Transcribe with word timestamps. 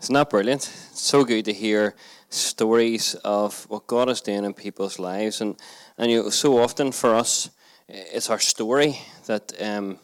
Isn't 0.00 0.14
that 0.14 0.30
brilliant? 0.30 0.62
It's 0.90 1.00
so 1.02 1.24
good 1.24 1.44
to 1.44 1.52
hear 1.52 1.94
stories 2.30 3.14
of 3.16 3.66
what 3.68 3.86
God 3.86 4.08
is 4.08 4.22
doing 4.22 4.46
in 4.46 4.54
people's 4.54 4.98
lives, 4.98 5.42
and 5.42 5.56
and 5.98 6.10
you 6.10 6.22
know, 6.22 6.30
so 6.30 6.58
often 6.58 6.90
for 6.90 7.14
us, 7.14 7.50
it's 7.86 8.30
our 8.30 8.38
story 8.38 8.98
that 9.26 9.52
um, 9.60 9.98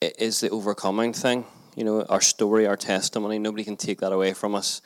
is 0.00 0.40
the 0.40 0.48
overcoming 0.48 1.12
thing. 1.12 1.44
You 1.76 1.84
know, 1.84 2.02
our 2.08 2.22
story, 2.22 2.66
our 2.66 2.78
testimony. 2.78 3.38
Nobody 3.38 3.62
can 3.62 3.76
take 3.76 4.00
that 4.00 4.10
away 4.10 4.32
from 4.32 4.54
us. 4.54 4.80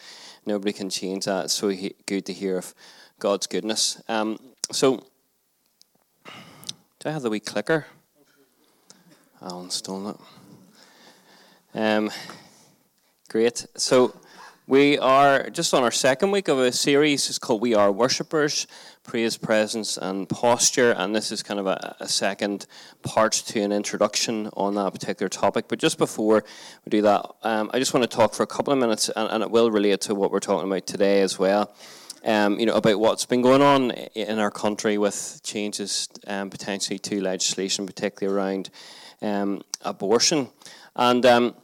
Nobody 0.44 0.72
can 0.72 0.90
change 0.90 1.26
that. 1.26 1.44
It's 1.44 1.54
so 1.54 1.68
he- 1.68 1.94
good 2.04 2.26
to 2.26 2.32
hear 2.32 2.58
of 2.58 2.74
God's 3.20 3.46
goodness. 3.46 4.02
Um, 4.08 4.36
so, 4.72 5.06
do 6.26 7.08
I 7.08 7.10
have 7.12 7.22
the 7.22 7.30
wee 7.30 7.38
clicker? 7.38 7.86
Alan's 9.40 9.74
stolen 9.74 10.16
it. 10.16 11.78
Um, 11.78 12.10
Great. 13.32 13.64
So 13.78 14.14
we 14.66 14.98
are 14.98 15.48
just 15.48 15.72
on 15.72 15.82
our 15.82 15.90
second 15.90 16.32
week 16.32 16.48
of 16.48 16.58
a 16.58 16.70
series. 16.70 17.30
It's 17.30 17.38
called 17.38 17.62
We 17.62 17.74
Are 17.74 17.90
Worshippers 17.90 18.66
Praise, 19.04 19.38
Presence, 19.38 19.96
and 19.96 20.28
Posture. 20.28 20.90
And 20.92 21.16
this 21.16 21.32
is 21.32 21.42
kind 21.42 21.58
of 21.58 21.66
a, 21.66 21.96
a, 21.98 22.08
second 22.08 22.66
part 23.02 23.32
to 23.32 23.62
an 23.62 23.72
introduction 23.72 24.50
on 24.52 24.74
that 24.74 24.92
particular 24.92 25.30
topic. 25.30 25.64
But 25.66 25.78
just 25.78 25.96
before 25.96 26.44
we 26.84 26.90
do 26.90 27.00
that, 27.00 27.24
um, 27.42 27.70
I 27.72 27.78
just 27.78 27.94
want 27.94 28.02
to 28.04 28.14
talk 28.14 28.34
for 28.34 28.42
a 28.42 28.46
couple 28.46 28.70
of 28.70 28.78
minutes, 28.78 29.08
and, 29.08 29.30
and, 29.30 29.42
it 29.42 29.50
will 29.50 29.70
relate 29.70 30.02
to 30.02 30.14
what 30.14 30.30
we're 30.30 30.38
talking 30.38 30.70
about 30.70 30.86
today 30.86 31.22
as 31.22 31.38
well. 31.38 31.74
Um, 32.26 32.60
you 32.60 32.66
know 32.66 32.74
about 32.74 33.00
what's 33.00 33.24
been 33.24 33.40
going 33.40 33.62
on 33.62 33.92
in 33.92 34.38
our 34.38 34.50
country 34.50 34.98
with 34.98 35.40
changes 35.42 36.06
um, 36.26 36.50
potentially 36.50 36.98
to 36.98 37.22
legislation, 37.22 37.86
particularly 37.86 38.38
around 38.38 38.68
um, 39.22 39.62
abortion, 39.80 40.50
and 40.96 41.24
um, 41.24 41.54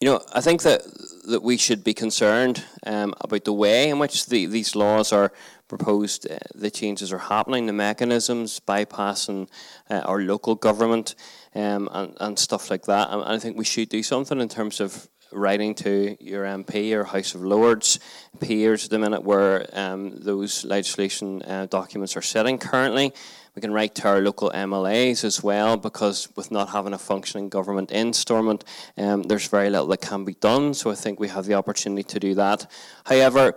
you 0.00 0.08
know, 0.08 0.20
I 0.32 0.40
think 0.40 0.62
that 0.62 0.82
that 1.28 1.42
we 1.42 1.56
should 1.58 1.84
be 1.84 1.94
concerned 1.94 2.64
um, 2.86 3.14
about 3.20 3.44
the 3.44 3.52
way 3.52 3.90
in 3.90 3.98
which 3.98 4.26
the, 4.26 4.46
these 4.46 4.74
laws 4.74 5.12
are 5.12 5.30
proposed. 5.68 6.28
Uh, 6.28 6.38
the 6.54 6.70
changes 6.70 7.12
are 7.12 7.18
happening, 7.18 7.66
the 7.66 7.72
mechanisms 7.72 8.60
bypassing 8.60 9.48
uh, 9.90 10.00
our 10.06 10.20
local 10.20 10.54
government, 10.54 11.14
um, 11.54 11.88
and 11.92 12.16
and 12.18 12.38
stuff 12.38 12.70
like 12.70 12.84
that. 12.84 13.10
And 13.10 13.22
I 13.22 13.38
think 13.38 13.58
we 13.58 13.64
should 13.64 13.90
do 13.90 14.02
something 14.02 14.40
in 14.40 14.48
terms 14.48 14.80
of 14.80 15.06
writing 15.32 15.74
to 15.76 16.16
your 16.18 16.44
MP 16.44 16.92
or 16.92 17.04
House 17.04 17.34
of 17.34 17.42
Lords 17.42 18.00
peers 18.40 18.84
at 18.84 18.90
the 18.90 18.98
minute 18.98 19.22
where 19.22 19.68
um, 19.74 20.18
those 20.18 20.64
legislation 20.64 21.42
uh, 21.42 21.66
documents 21.66 22.16
are 22.16 22.22
sitting 22.22 22.58
currently. 22.58 23.12
We 23.54 23.62
can 23.62 23.72
write 23.72 23.94
to 23.96 24.08
our 24.08 24.20
local 24.20 24.50
MLAs 24.50 25.24
as 25.24 25.42
well 25.42 25.76
because 25.76 26.28
with 26.36 26.50
not 26.50 26.70
having 26.70 26.92
a 26.92 26.98
functioning 26.98 27.48
government 27.48 27.90
in 27.90 28.12
Stormont, 28.12 28.64
um, 28.96 29.24
there's 29.24 29.48
very 29.48 29.70
little 29.70 29.88
that 29.88 30.00
can 30.00 30.24
be 30.24 30.34
done. 30.34 30.74
So 30.74 30.90
I 30.90 30.94
think 30.94 31.18
we 31.18 31.28
have 31.28 31.46
the 31.46 31.54
opportunity 31.54 32.04
to 32.04 32.20
do 32.20 32.34
that. 32.34 32.70
However, 33.04 33.56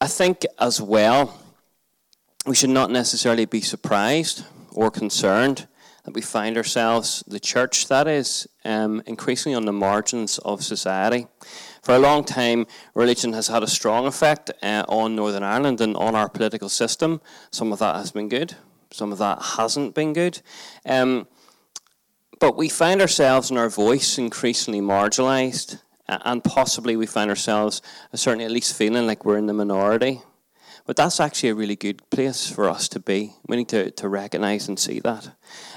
I 0.00 0.06
think 0.06 0.46
as 0.58 0.80
well, 0.80 1.38
we 2.46 2.54
should 2.54 2.70
not 2.70 2.90
necessarily 2.90 3.44
be 3.44 3.60
surprised 3.60 4.44
or 4.72 4.90
concerned 4.90 5.66
that 6.04 6.14
we 6.14 6.22
find 6.22 6.56
ourselves, 6.56 7.22
the 7.26 7.40
church 7.40 7.88
that 7.88 8.08
is, 8.08 8.48
um, 8.64 9.02
increasingly 9.04 9.54
on 9.54 9.66
the 9.66 9.72
margins 9.72 10.38
of 10.38 10.64
society. 10.64 11.26
For 11.82 11.94
a 11.94 11.98
long 11.98 12.24
time, 12.24 12.66
religion 12.94 13.34
has 13.34 13.48
had 13.48 13.62
a 13.62 13.66
strong 13.66 14.06
effect 14.06 14.50
uh, 14.62 14.84
on 14.88 15.16
Northern 15.16 15.42
Ireland 15.42 15.82
and 15.82 15.96
on 15.96 16.14
our 16.14 16.28
political 16.30 16.70
system. 16.70 17.20
Some 17.50 17.72
of 17.72 17.78
that 17.80 17.96
has 17.96 18.10
been 18.10 18.28
good, 18.28 18.56
some 18.90 19.12
of 19.12 19.18
that 19.18 19.42
hasn't 19.42 19.94
been 19.94 20.12
good. 20.12 20.40
Um, 20.86 21.26
but 22.40 22.56
we 22.56 22.68
find 22.68 23.00
ourselves 23.00 23.50
and 23.50 23.58
our 23.58 23.68
voice 23.68 24.18
increasingly 24.18 24.80
marginalised, 24.80 25.80
and 26.08 26.42
possibly 26.42 26.96
we 26.96 27.06
find 27.06 27.30
ourselves, 27.30 27.82
certainly 28.14 28.44
at 28.44 28.50
least 28.50 28.76
feeling 28.76 29.06
like 29.06 29.24
we're 29.24 29.38
in 29.38 29.46
the 29.46 29.52
minority. 29.52 30.22
But 30.88 30.96
that's 30.96 31.20
actually 31.20 31.50
a 31.50 31.54
really 31.54 31.76
good 31.76 32.08
place 32.08 32.50
for 32.50 32.66
us 32.66 32.88
to 32.88 32.98
be. 32.98 33.34
We 33.46 33.58
need 33.58 33.68
to, 33.68 33.90
to 33.90 34.08
recognise 34.08 34.68
and 34.68 34.78
see 34.78 35.00
that. 35.00 35.28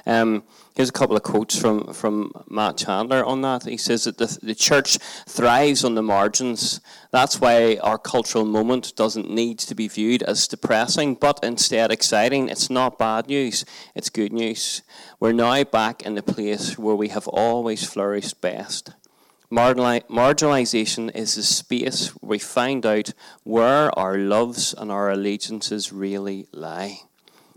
Um, 0.05 0.43
here's 0.73 0.87
a 0.87 0.93
couple 0.93 1.17
of 1.17 1.23
quotes 1.23 1.59
from, 1.59 1.91
from 1.91 2.31
Matt 2.49 2.77
Chandler 2.77 3.21
on 3.25 3.41
that. 3.41 3.65
He 3.65 3.75
says 3.75 4.05
that 4.05 4.19
the, 4.19 4.39
the 4.41 4.55
church 4.55 4.99
thrives 5.27 5.83
on 5.83 5.95
the 5.95 6.01
margins. 6.01 6.79
That's 7.11 7.41
why 7.41 7.75
our 7.83 7.97
cultural 7.97 8.45
moment 8.45 8.95
doesn't 8.95 9.29
need 9.29 9.59
to 9.59 9.75
be 9.75 9.89
viewed 9.89 10.23
as 10.23 10.47
depressing, 10.47 11.15
but 11.15 11.41
instead 11.43 11.91
exciting. 11.91 12.47
It's 12.47 12.69
not 12.69 12.97
bad 12.97 13.27
news, 13.27 13.65
it's 13.93 14.09
good 14.09 14.31
news. 14.31 14.81
We're 15.19 15.33
now 15.33 15.65
back 15.65 16.03
in 16.03 16.15
the 16.15 16.23
place 16.23 16.79
where 16.79 16.95
we 16.95 17.09
have 17.09 17.27
always 17.27 17.83
flourished 17.83 18.39
best. 18.39 18.93
Marginalisation 19.51 21.13
is 21.13 21.35
the 21.35 21.43
space 21.43 22.07
where 22.15 22.29
we 22.29 22.39
find 22.39 22.85
out 22.85 23.13
where 23.43 23.97
our 23.99 24.17
loves 24.17 24.73
and 24.73 24.89
our 24.89 25.09
allegiances 25.09 25.91
really 25.91 26.47
lie. 26.53 27.01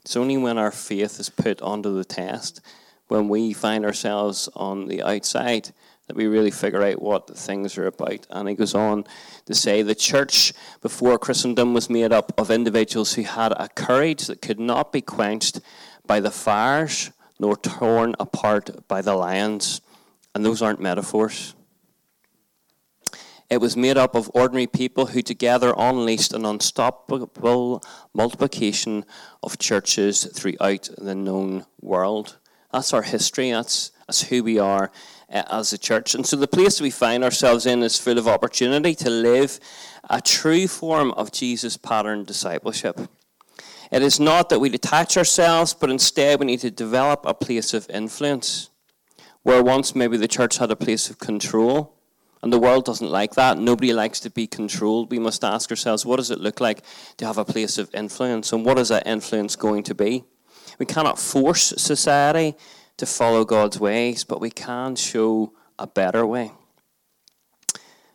It's 0.01 0.17
only 0.17 0.37
when 0.37 0.59
our 0.59 0.73
faith 0.73 1.21
is 1.21 1.31
put 1.31 1.63
onto 1.63 1.95
the 1.95 2.05
test, 2.05 2.61
when 3.07 3.29
we 3.29 3.53
find 3.53 3.85
ourselves 3.85 4.49
on 4.57 4.89
the 4.89 5.05
outside, 5.05 5.71
that 6.09 6.17
we 6.17 6.27
really 6.27 6.51
figure 6.51 6.83
out 6.83 7.01
what 7.01 7.39
things 7.39 7.79
are 7.79 7.87
about. 7.87 8.27
And 8.29 8.49
he 8.49 8.57
goes 8.57 8.75
on 8.75 9.05
to 9.47 9.55
say 9.55 9.83
the 9.83 9.95
church 9.95 10.53
before 10.83 11.17
Christendom 11.17 11.75
was 11.75 11.89
made 11.89 12.13
up 12.13 12.33
of 12.37 12.51
individuals 12.51 13.15
who 13.15 13.23
had 13.23 13.53
a 13.53 13.69
courage 13.69 14.27
that 14.27 14.43
could 14.43 14.59
not 14.59 14.93
be 14.93 15.01
quenched 15.01 15.61
by 16.05 16.19
the 16.19 16.33
fires 16.33 17.13
nor 17.39 17.57
torn 17.57 18.17
apart 18.19 18.89
by 18.89 19.01
the 19.01 19.15
lions. 19.15 19.81
And 20.35 20.45
those 20.45 20.61
aren't 20.61 20.81
metaphors. 20.81 21.55
It 23.51 23.61
was 23.61 23.77
made 23.77 23.97
up 23.97 24.15
of 24.15 24.31
ordinary 24.35 24.67
people 24.67 25.07
who 25.07 25.23
together 25.23 25.75
unleashed 25.77 26.33
an 26.33 26.45
unstoppable 26.45 27.83
multiplication 28.13 29.05
of 29.43 29.59
churches 29.59 30.25
throughout 30.25 30.89
the 30.97 31.15
known 31.15 31.67
world. 31.81 32.39
That's 32.73 32.93
our 32.93 33.03
history. 33.03 33.53
That's, 33.53 33.93
that's 34.07 34.23
who 34.23 34.43
we 34.43 34.59
are 34.59 34.91
uh, 35.33 35.43
as 35.51 35.73
a 35.73 35.79
church. 35.79 36.15
And 36.15 36.27
so 36.27 36.37
the 36.37 36.49
place 36.49 36.81
we 36.81 36.91
find 36.91 37.23
ourselves 37.23 37.67
in 37.67 37.83
is 37.83 37.99
full 37.99 38.19
of 38.19 38.27
opportunity 38.27 38.95
to 38.97 39.11
live 39.11 39.61
a 40.11 40.21
true 40.21 40.67
form 40.67 41.13
of 41.13 41.31
Jesus 41.31 41.77
pattern 41.77 42.25
discipleship. 42.25 43.01
It 43.93 44.03
is 44.03 44.19
not 44.19 44.49
that 44.49 44.59
we 44.59 44.71
detach 44.71 45.17
ourselves, 45.17 45.75
but 45.75 45.91
instead 45.91 46.41
we 46.41 46.47
need 46.47 46.61
to 46.61 46.71
develop 46.71 47.25
a 47.25 47.35
place 47.35 47.75
of 47.75 47.89
influence. 47.91 48.71
Where 49.43 49.63
once 49.63 49.95
maybe 49.95 50.17
the 50.17 50.27
church 50.27 50.59
had 50.59 50.71
a 50.71 50.77
place 50.77 51.11
of 51.11 51.19
control, 51.19 51.94
and 52.45 52.53
the 52.53 52.59
world 52.59 52.85
doesn't 52.85 53.11
like 53.11 53.37
that. 53.37 53.57
Nobody 53.57 53.95
likes 53.95 54.21
to 54.21 54.29
be 54.29 54.47
controlled. 54.47 55.11
We 55.11 55.19
must 55.19 55.43
ask 55.43 55.71
ourselves, 55.71 56.05
what 56.05 56.17
does 56.17 56.31
it 56.31 56.41
look 56.41 56.61
like 56.61 56.83
to 57.17 57.25
have 57.25 57.39
a 57.39 57.45
place 57.45 57.79
of 57.79 57.89
influence? 57.95 58.53
And 58.53 58.67
what 58.67 58.79
is 58.79 58.91
that 58.91 59.07
influence 59.07 59.57
going 59.57 59.83
to 59.85 59.95
be? 59.95 60.25
We 60.79 60.85
cannot 60.85 61.19
force 61.19 61.73
society 61.79 62.55
to 62.99 63.07
follow 63.07 63.47
God's 63.47 63.81
ways, 63.81 64.25
but 64.25 64.43
we 64.43 64.51
can 64.51 64.95
show 64.95 65.55
a 65.79 65.87
better 65.87 66.27
way. 66.27 66.53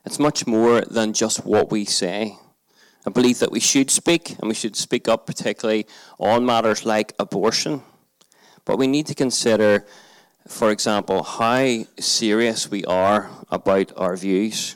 It's 0.06 0.20
much 0.20 0.46
more 0.46 0.82
than 0.82 1.14
just 1.14 1.44
what 1.44 1.72
we 1.72 1.84
say. 1.84 2.38
I 3.08 3.10
believe 3.10 3.40
that 3.40 3.52
we 3.52 3.60
should 3.60 3.90
speak, 3.90 4.38
and 4.38 4.48
we 4.48 4.54
should 4.54 4.76
speak 4.76 5.08
up, 5.08 5.26
particularly 5.26 5.88
on 6.20 6.46
matters 6.46 6.86
like 6.86 7.14
abortion. 7.18 7.82
But 8.64 8.78
we 8.78 8.86
need 8.86 9.08
to 9.08 9.16
consider 9.16 9.88
for 10.50 10.72
example, 10.72 11.22
how 11.24 11.86
serious 12.00 12.70
we 12.70 12.84
are 12.86 13.30
about 13.50 13.94
our 13.96 14.18
views. 14.18 14.76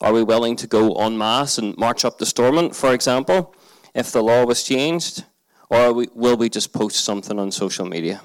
Are 0.00 0.12
we 0.12 0.24
willing 0.24 0.56
to 0.56 0.66
go 0.66 0.94
en 0.94 1.16
masse 1.18 1.58
and 1.58 1.76
march 1.76 2.04
up 2.04 2.18
the 2.18 2.26
Stormont, 2.26 2.74
for 2.74 2.94
example, 2.94 3.54
if 3.94 4.10
the 4.10 4.22
law 4.22 4.44
was 4.44 4.64
changed? 4.64 5.24
Or 5.68 5.92
we, 5.92 6.08
will 6.14 6.36
we 6.36 6.48
just 6.48 6.72
post 6.72 7.04
something 7.04 7.38
on 7.38 7.52
social 7.52 7.86
media? 7.86 8.22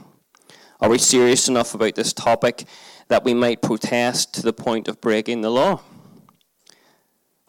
Are 0.80 0.90
we 0.90 0.98
serious 0.98 1.50
enough 1.50 1.74
about 1.76 1.96
this 1.96 2.14
topic 2.14 2.64
that 3.10 3.26
we 3.26 3.34
might 3.34 3.62
protest 3.62 4.34
to 4.36 4.42
the 4.42 4.54
point 4.54 4.88
of 4.88 5.02
breaking 5.02 5.42
the 5.42 5.52
law? 5.52 5.82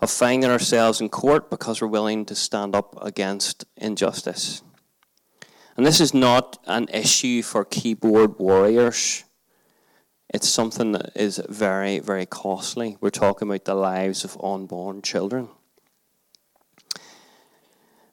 Of 0.00 0.10
finding 0.10 0.50
ourselves 0.50 1.00
in 1.00 1.08
court 1.08 1.50
because 1.50 1.80
we're 1.80 1.88
willing 1.88 2.24
to 2.26 2.34
stand 2.34 2.74
up 2.74 2.98
against 3.00 3.64
injustice? 3.76 4.62
And 5.80 5.86
this 5.86 6.02
is 6.02 6.12
not 6.12 6.58
an 6.66 6.88
issue 6.92 7.40
for 7.42 7.64
keyboard 7.64 8.38
warriors. 8.38 9.24
It's 10.28 10.46
something 10.46 10.92
that 10.92 11.12
is 11.16 11.40
very, 11.48 12.00
very 12.00 12.26
costly. 12.26 12.98
We're 13.00 13.08
talking 13.08 13.48
about 13.48 13.64
the 13.64 13.74
lives 13.74 14.22
of 14.22 14.36
unborn 14.44 15.00
children. 15.00 15.48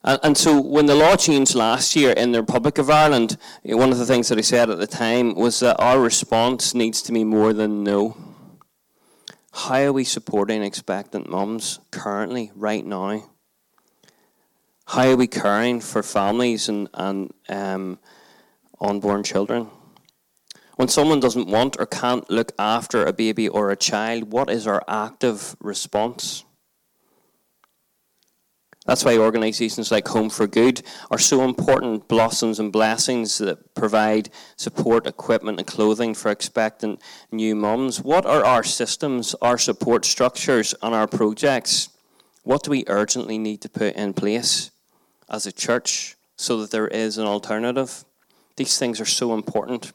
And, 0.01 0.17
and 0.23 0.37
so 0.37 0.61
when 0.61 0.85
the 0.85 0.95
law 0.95 1.17
changed 1.17 1.55
last 1.55 1.93
year 1.93 2.13
in 2.13 2.31
the 2.31 2.39
Republic 2.39 2.77
of 2.77 2.89
Ireland, 2.89 3.35
eh, 3.65 3.73
one 3.73 3.91
of 3.91 3.97
the 3.97 4.05
things 4.05 4.29
that 4.29 4.37
I 4.37 4.43
said 4.43 4.69
at 4.69 4.77
the 4.77 4.87
time 4.87 5.35
was 5.35 5.59
that 5.59 5.75
our 5.77 5.99
response 5.99 6.73
needs 6.73 7.01
to 7.01 7.11
be 7.11 7.25
more 7.25 7.51
than 7.51 7.83
no. 7.83 8.15
How 9.51 9.81
are 9.81 9.91
we 9.91 10.05
supporting 10.05 10.63
expectant 10.63 11.29
mums 11.29 11.81
currently, 11.91 12.49
right 12.55 12.85
now? 12.85 13.23
How 14.91 15.09
are 15.09 15.17
we 15.17 15.27
caring 15.27 15.81
for 15.81 16.01
families 16.01 16.69
and, 16.69 16.87
and 16.93 17.33
um, 17.49 17.99
unborn 18.79 19.21
children? 19.21 19.67
When 20.77 20.87
someone 20.87 21.19
doesn't 21.19 21.49
want 21.49 21.75
or 21.77 21.85
can't 21.85 22.29
look 22.29 22.53
after 22.57 23.05
a 23.05 23.11
baby 23.11 23.49
or 23.49 23.69
a 23.69 23.75
child, 23.75 24.31
what 24.31 24.49
is 24.49 24.65
our 24.65 24.81
active 24.87 25.57
response? 25.59 26.45
That's 28.85 29.03
why 29.03 29.17
organisations 29.17 29.91
like 29.91 30.07
Home 30.07 30.29
for 30.29 30.47
Good 30.47 30.81
are 31.11 31.19
so 31.19 31.43
important 31.43 32.07
blossoms 32.07 32.57
and 32.57 32.71
blessings 32.71 33.39
that 33.39 33.75
provide 33.75 34.29
support, 34.55 35.05
equipment, 35.05 35.59
and 35.59 35.67
clothing 35.67 36.13
for 36.13 36.31
expectant 36.31 37.01
new 37.29 37.57
mums. 37.57 37.99
What 37.99 38.25
are 38.25 38.45
our 38.45 38.63
systems, 38.63 39.35
our 39.41 39.57
support 39.57 40.05
structures, 40.05 40.73
and 40.81 40.95
our 40.95 41.07
projects? 41.07 41.89
What 42.43 42.63
do 42.63 42.71
we 42.71 42.85
urgently 42.87 43.37
need 43.37 43.59
to 43.63 43.69
put 43.69 43.93
in 43.95 44.13
place 44.13 44.71
as 45.29 45.45
a 45.45 45.51
church 45.51 46.15
so 46.35 46.61
that 46.61 46.71
there 46.71 46.87
is 46.87 47.17
an 47.17 47.25
alternative? 47.25 48.05
These 48.55 48.77
things 48.77 48.99
are 48.99 49.05
so 49.05 49.33
important. 49.33 49.93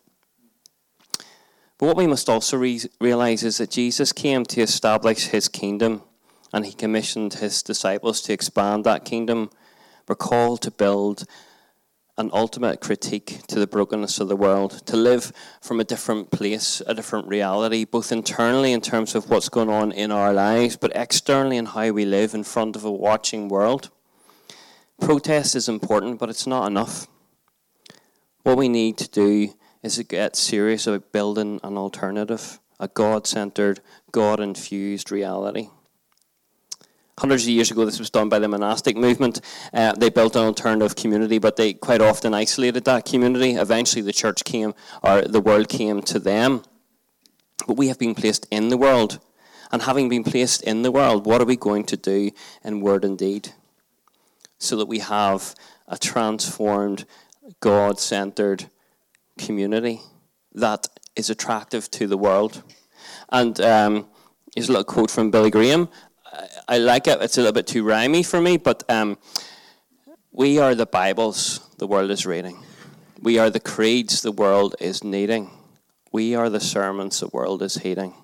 But 1.79 1.87
what 1.87 1.97
we 1.97 2.07
must 2.07 2.29
also 2.29 2.57
re- 2.57 2.81
realise 3.01 3.43
is 3.43 3.59
that 3.59 3.71
Jesus 3.71 4.13
came 4.13 4.45
to 4.47 4.61
establish 4.61 5.27
his 5.27 5.49
kingdom 5.49 6.03
and 6.53 6.65
he 6.65 6.73
commissioned 6.73 7.35
his 7.35 7.63
disciples 7.63 8.21
to 8.23 8.33
expand 8.33 8.85
that 8.85 9.05
kingdom. 9.05 9.51
We're 10.07 10.15
called 10.15 10.63
to 10.63 10.71
build 10.71 11.25
an 12.19 12.31
ultimate 12.33 12.81
critique 12.81 13.41
to 13.49 13.59
the 13.59 13.67
brokenness 13.67 14.21
of 14.21 14.29
the 14.29 14.37
world, 14.37 14.87
to 14.87 14.97
live 14.97 15.33
from 15.63 15.81
a 15.81 15.85
different 15.85 16.31
place, 16.31 16.83
a 16.87 16.95
different 16.95 17.27
reality, 17.27 17.85
both 17.85 18.13
internally 18.13 18.73
in 18.73 18.83
terms 18.83 19.15
of 19.15 19.31
what's 19.31 19.49
going 19.49 19.71
on 19.71 19.91
in 19.93 20.13
our 20.13 20.33
lives, 20.33 20.77
but 20.77 20.93
externally 20.95 21.57
in 21.57 21.67
how 21.67 21.91
we 21.91 22.05
live 22.05 22.35
in 22.35 22.45
front 22.45 22.77
of 22.77 22.85
a 22.85 22.93
watching 22.93 23.49
world. 23.49 23.91
Protest 25.03 25.57
is 25.57 25.69
important, 25.69 26.21
but 26.21 26.31
it's 26.31 26.47
not 26.47 26.65
enough. 26.69 27.09
What 28.45 28.57
we 28.57 28.69
need 28.69 28.99
to 28.99 29.09
do 29.09 29.53
is 29.83 29.97
to 29.97 30.05
get 30.05 30.37
serious 30.37 30.87
about 30.87 31.11
building 31.11 31.59
an 31.65 31.77
alternative, 31.77 32.61
a 32.79 32.87
God 32.87 33.27
centered, 33.27 33.81
God 34.13 34.39
infused 34.39 35.11
reality. 35.11 35.71
Hundreds 37.19 37.43
of 37.43 37.49
years 37.49 37.73
ago, 37.73 37.85
this 37.85 37.99
was 37.99 38.11
done 38.11 38.29
by 38.29 38.39
the 38.39 38.47
monastic 38.47 38.97
movement. 38.97 39.41
Uh, 39.75 39.93
they 39.93 40.09
built 40.09 40.37
an 40.37 40.45
alternative 40.45 40.95
community, 40.95 41.39
but 41.39 41.57
they 41.57 41.75
quite 41.75 42.01
often 42.01 42.33
isolated 42.33 42.85
that 42.85 43.05
community. 43.05 43.55
Eventually, 43.55 44.03
the 44.03 44.13
church 44.13 44.45
came, 44.45 44.73
or 45.03 45.23
the 45.23 45.41
world 45.41 45.69
came 45.69 46.01
to 46.03 46.21
them. 46.21 46.63
But 47.67 47.77
we 47.77 47.89
have 47.89 47.99
been 47.99 48.15
placed 48.15 48.47
in 48.53 48.69
the 48.69 48.79
world. 48.79 49.19
And 49.73 49.83
having 49.83 50.09
been 50.09 50.23
placed 50.23 50.63
in 50.63 50.83
the 50.83 50.93
world, 50.93 51.27
what 51.27 51.43
are 51.43 51.47
we 51.47 51.57
going 51.57 51.85
to 51.87 51.97
do 51.97 52.31
in 52.63 52.81
word 52.81 53.05
and 53.05 53.19
deed? 53.19 53.53
So 54.63 54.77
that 54.77 54.87
we 54.87 55.01
have 55.01 55.55
a 55.89 55.99
transformed, 55.99 57.05
God 57.61 57.99
centered 57.99 58.71
community 59.37 60.01
that 60.55 60.87
is 61.17 61.31
attractive 61.31 61.91
to 61.91 62.07
the 62.07 62.17
world. 62.17 62.63
And 63.31 63.61
um, 63.61 64.07
here's 64.55 64.69
a 64.69 64.73
little 64.73 64.85
quote 64.85 65.11
from 65.11 65.31
Billy 65.31 65.51
Graham 65.51 65.89
I 66.69 66.79
like 66.79 67.07
it. 67.07 67.21
It's 67.21 67.37
a 67.37 67.41
little 67.41 67.53
bit 67.53 67.67
too 67.67 67.85
rhymy 67.85 68.23
for 68.23 68.41
me, 68.41 68.57
but 68.57 68.85
um, 68.89 69.19
we 70.31 70.59
are 70.59 70.75
the 70.75 70.87
Bibles 70.87 71.61
the 71.79 71.87
world 71.87 72.11
is 72.11 72.25
reading. 72.25 72.63
We 73.21 73.39
are 73.39 73.51
the 73.51 73.61
creeds 73.61 74.23
the 74.23 74.33
world 74.33 74.75
is 74.81 75.05
needing. 75.05 75.51
We 76.11 76.35
are 76.35 76.49
the 76.49 76.61
sermons 76.61 77.21
the 77.21 77.29
world 77.29 77.63
is 77.63 77.77
heeding. 77.77 78.15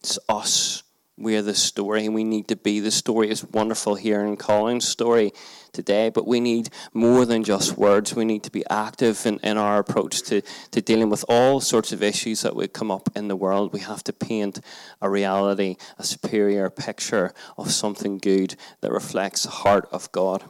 It's 0.00 0.18
us. 0.28 0.82
We 1.18 1.34
are 1.36 1.42
the 1.42 1.54
story, 1.54 2.04
and 2.04 2.14
we 2.14 2.24
need 2.24 2.46
to 2.48 2.56
be 2.56 2.78
the 2.78 2.90
story. 2.90 3.30
It's 3.30 3.42
wonderful 3.42 3.94
hearing 3.94 4.36
Colin's 4.36 4.86
story 4.86 5.32
today, 5.72 6.10
but 6.10 6.26
we 6.26 6.40
need 6.40 6.68
more 6.92 7.24
than 7.24 7.42
just 7.42 7.78
words. 7.78 8.14
We 8.14 8.26
need 8.26 8.42
to 8.42 8.50
be 8.50 8.66
active 8.68 9.24
in, 9.24 9.38
in 9.38 9.56
our 9.56 9.78
approach 9.78 10.20
to, 10.24 10.42
to 10.72 10.82
dealing 10.82 11.08
with 11.08 11.24
all 11.26 11.60
sorts 11.60 11.90
of 11.90 12.02
issues 12.02 12.42
that 12.42 12.54
would 12.54 12.74
come 12.74 12.90
up 12.90 13.08
in 13.16 13.28
the 13.28 13.36
world. 13.36 13.72
We 13.72 13.80
have 13.80 14.04
to 14.04 14.12
paint 14.12 14.60
a 15.00 15.08
reality, 15.08 15.76
a 15.98 16.04
superior 16.04 16.68
picture 16.68 17.32
of 17.56 17.70
something 17.70 18.18
good 18.18 18.56
that 18.82 18.92
reflects 18.92 19.44
the 19.44 19.50
heart 19.50 19.88
of 19.90 20.12
God. 20.12 20.44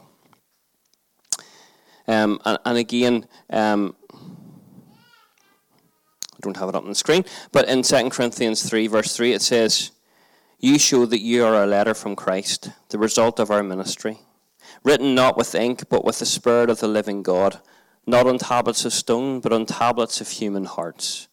Um, 2.09 2.41
and, 2.43 2.59
and, 2.65 2.77
again, 2.77 3.25
um, 3.49 3.95
I 4.13 4.17
don't 6.41 6.57
have 6.57 6.67
it 6.67 6.75
up 6.75 6.83
on 6.83 6.89
the 6.89 6.95
screen, 6.95 7.23
but 7.53 7.69
in 7.69 7.83
2 7.83 8.09
Corinthians 8.09 8.67
3, 8.67 8.87
verse 8.87 9.15
3, 9.15 9.31
it 9.31 9.41
says, 9.41 9.91
You 10.59 10.79
show 10.79 11.05
that 11.05 11.21
you 11.21 11.45
are 11.45 11.63
a 11.63 11.67
letter 11.67 11.93
from 11.93 12.15
Christ, 12.15 12.71
the 12.89 12.97
result 12.97 13.39
of 13.39 13.51
our 13.51 13.63
ministry 13.63 14.19
written 14.83 15.15
not 15.15 15.37
with 15.37 15.55
ink, 15.55 15.89
but 15.89 16.05
with 16.05 16.19
the 16.19 16.25
Spirit 16.25 16.69
of 16.69 16.79
the 16.79 16.87
living 16.87 17.23
God, 17.23 17.59
not 18.05 18.27
on 18.27 18.37
tablets 18.37 18.85
of 18.85 18.93
stone, 18.93 19.39
but 19.39 19.53
on 19.53 19.65
tablets 19.65 20.21
of 20.21 20.29
human 20.29 20.65
hearts. 20.65 21.27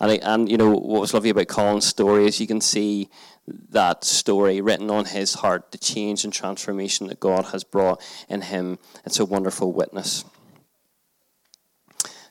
And, 0.00 0.22
and 0.22 0.50
you 0.50 0.56
know, 0.56 0.70
what 0.70 1.00
was 1.00 1.14
lovely 1.14 1.30
about 1.30 1.48
Colin's 1.48 1.86
story 1.86 2.26
is 2.26 2.40
you 2.40 2.46
can 2.46 2.60
see 2.60 3.08
that 3.46 4.04
story 4.04 4.60
written 4.60 4.90
on 4.90 5.06
his 5.06 5.34
heart, 5.34 5.72
the 5.72 5.78
change 5.78 6.24
and 6.24 6.32
transformation 6.32 7.06
that 7.08 7.20
God 7.20 7.46
has 7.46 7.64
brought 7.64 8.02
in 8.28 8.42
him. 8.42 8.78
It's 9.04 9.20
a 9.20 9.24
wonderful 9.24 9.72
witness. 9.72 10.24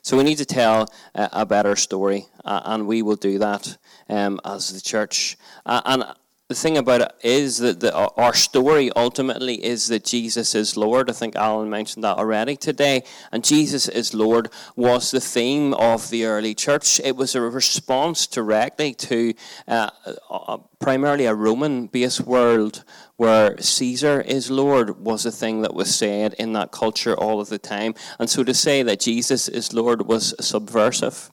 So 0.02 0.16
we 0.16 0.24
need 0.24 0.38
to 0.38 0.44
tell 0.44 0.92
a 1.14 1.46
better 1.46 1.76
story, 1.76 2.26
and 2.44 2.88
we 2.88 3.02
will 3.02 3.16
do 3.16 3.38
that 3.38 3.78
um, 4.08 4.40
as 4.44 4.72
the 4.72 4.80
church. 4.80 5.36
And 5.64 6.04
the 6.52 6.60
thing 6.60 6.76
about 6.76 7.00
it 7.00 7.12
is 7.22 7.58
that 7.58 7.80
the, 7.80 7.94
our 7.94 8.34
story 8.34 8.90
ultimately 8.94 9.64
is 9.64 9.88
that 9.88 10.04
Jesus 10.04 10.54
is 10.54 10.76
Lord. 10.76 11.08
I 11.08 11.14
think 11.14 11.34
Alan 11.34 11.70
mentioned 11.70 12.04
that 12.04 12.18
already 12.18 12.56
today. 12.56 13.04
And 13.32 13.42
Jesus 13.42 13.88
is 13.88 14.12
Lord 14.12 14.50
was 14.76 15.10
the 15.10 15.20
theme 15.20 15.72
of 15.72 16.10
the 16.10 16.26
early 16.26 16.54
church. 16.54 17.00
It 17.00 17.16
was 17.16 17.34
a 17.34 17.40
response 17.40 18.26
directly 18.26 18.92
to 18.94 19.32
uh, 19.66 20.58
primarily 20.78 21.24
a 21.24 21.34
Roman 21.34 21.86
based 21.86 22.20
world 22.20 22.84
where 23.16 23.58
Caesar 23.58 24.20
is 24.20 24.50
Lord 24.50 25.00
was 25.00 25.24
a 25.24 25.32
thing 25.32 25.62
that 25.62 25.72
was 25.72 25.94
said 25.94 26.34
in 26.34 26.52
that 26.52 26.70
culture 26.70 27.14
all 27.14 27.40
of 27.40 27.48
the 27.48 27.58
time. 27.58 27.94
And 28.18 28.28
so 28.28 28.44
to 28.44 28.52
say 28.52 28.82
that 28.82 29.00
Jesus 29.00 29.48
is 29.48 29.72
Lord 29.72 30.06
was 30.06 30.34
subversive 30.38 31.30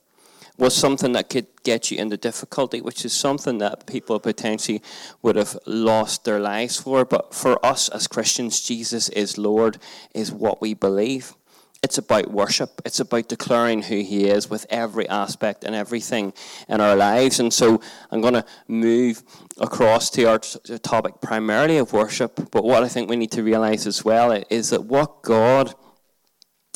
was 0.60 0.76
something 0.76 1.12
that 1.12 1.30
could 1.30 1.46
get 1.64 1.90
you 1.90 1.98
into 1.98 2.16
difficulty, 2.16 2.80
which 2.80 3.04
is 3.04 3.12
something 3.12 3.58
that 3.58 3.86
people 3.86 4.20
potentially 4.20 4.82
would 5.22 5.36
have 5.36 5.58
lost 5.66 6.24
their 6.24 6.38
lives 6.38 6.78
for. 6.78 7.04
But 7.04 7.34
for 7.34 7.64
us 7.64 7.88
as 7.88 8.06
Christians, 8.06 8.60
Jesus 8.60 9.08
is 9.08 9.38
Lord, 9.38 9.78
is 10.14 10.30
what 10.30 10.60
we 10.60 10.74
believe. 10.74 11.34
It's 11.82 11.96
about 11.96 12.30
worship. 12.30 12.82
It's 12.84 13.00
about 13.00 13.28
declaring 13.28 13.84
who 13.84 14.02
He 14.02 14.28
is 14.28 14.50
with 14.50 14.66
every 14.68 15.08
aspect 15.08 15.64
and 15.64 15.74
everything 15.74 16.34
in 16.68 16.78
our 16.78 16.94
lives. 16.94 17.40
And 17.40 17.52
so 17.54 17.80
I'm 18.10 18.20
going 18.20 18.34
to 18.34 18.44
move 18.68 19.22
across 19.58 20.10
to 20.10 20.24
our 20.24 20.38
topic 20.38 21.22
primarily 21.22 21.78
of 21.78 21.94
worship. 21.94 22.50
But 22.50 22.64
what 22.64 22.82
I 22.82 22.88
think 22.88 23.08
we 23.08 23.16
need 23.16 23.32
to 23.32 23.42
realize 23.42 23.86
as 23.86 24.04
well 24.04 24.30
is 24.50 24.70
that 24.70 24.84
what 24.84 25.22
God 25.22 25.74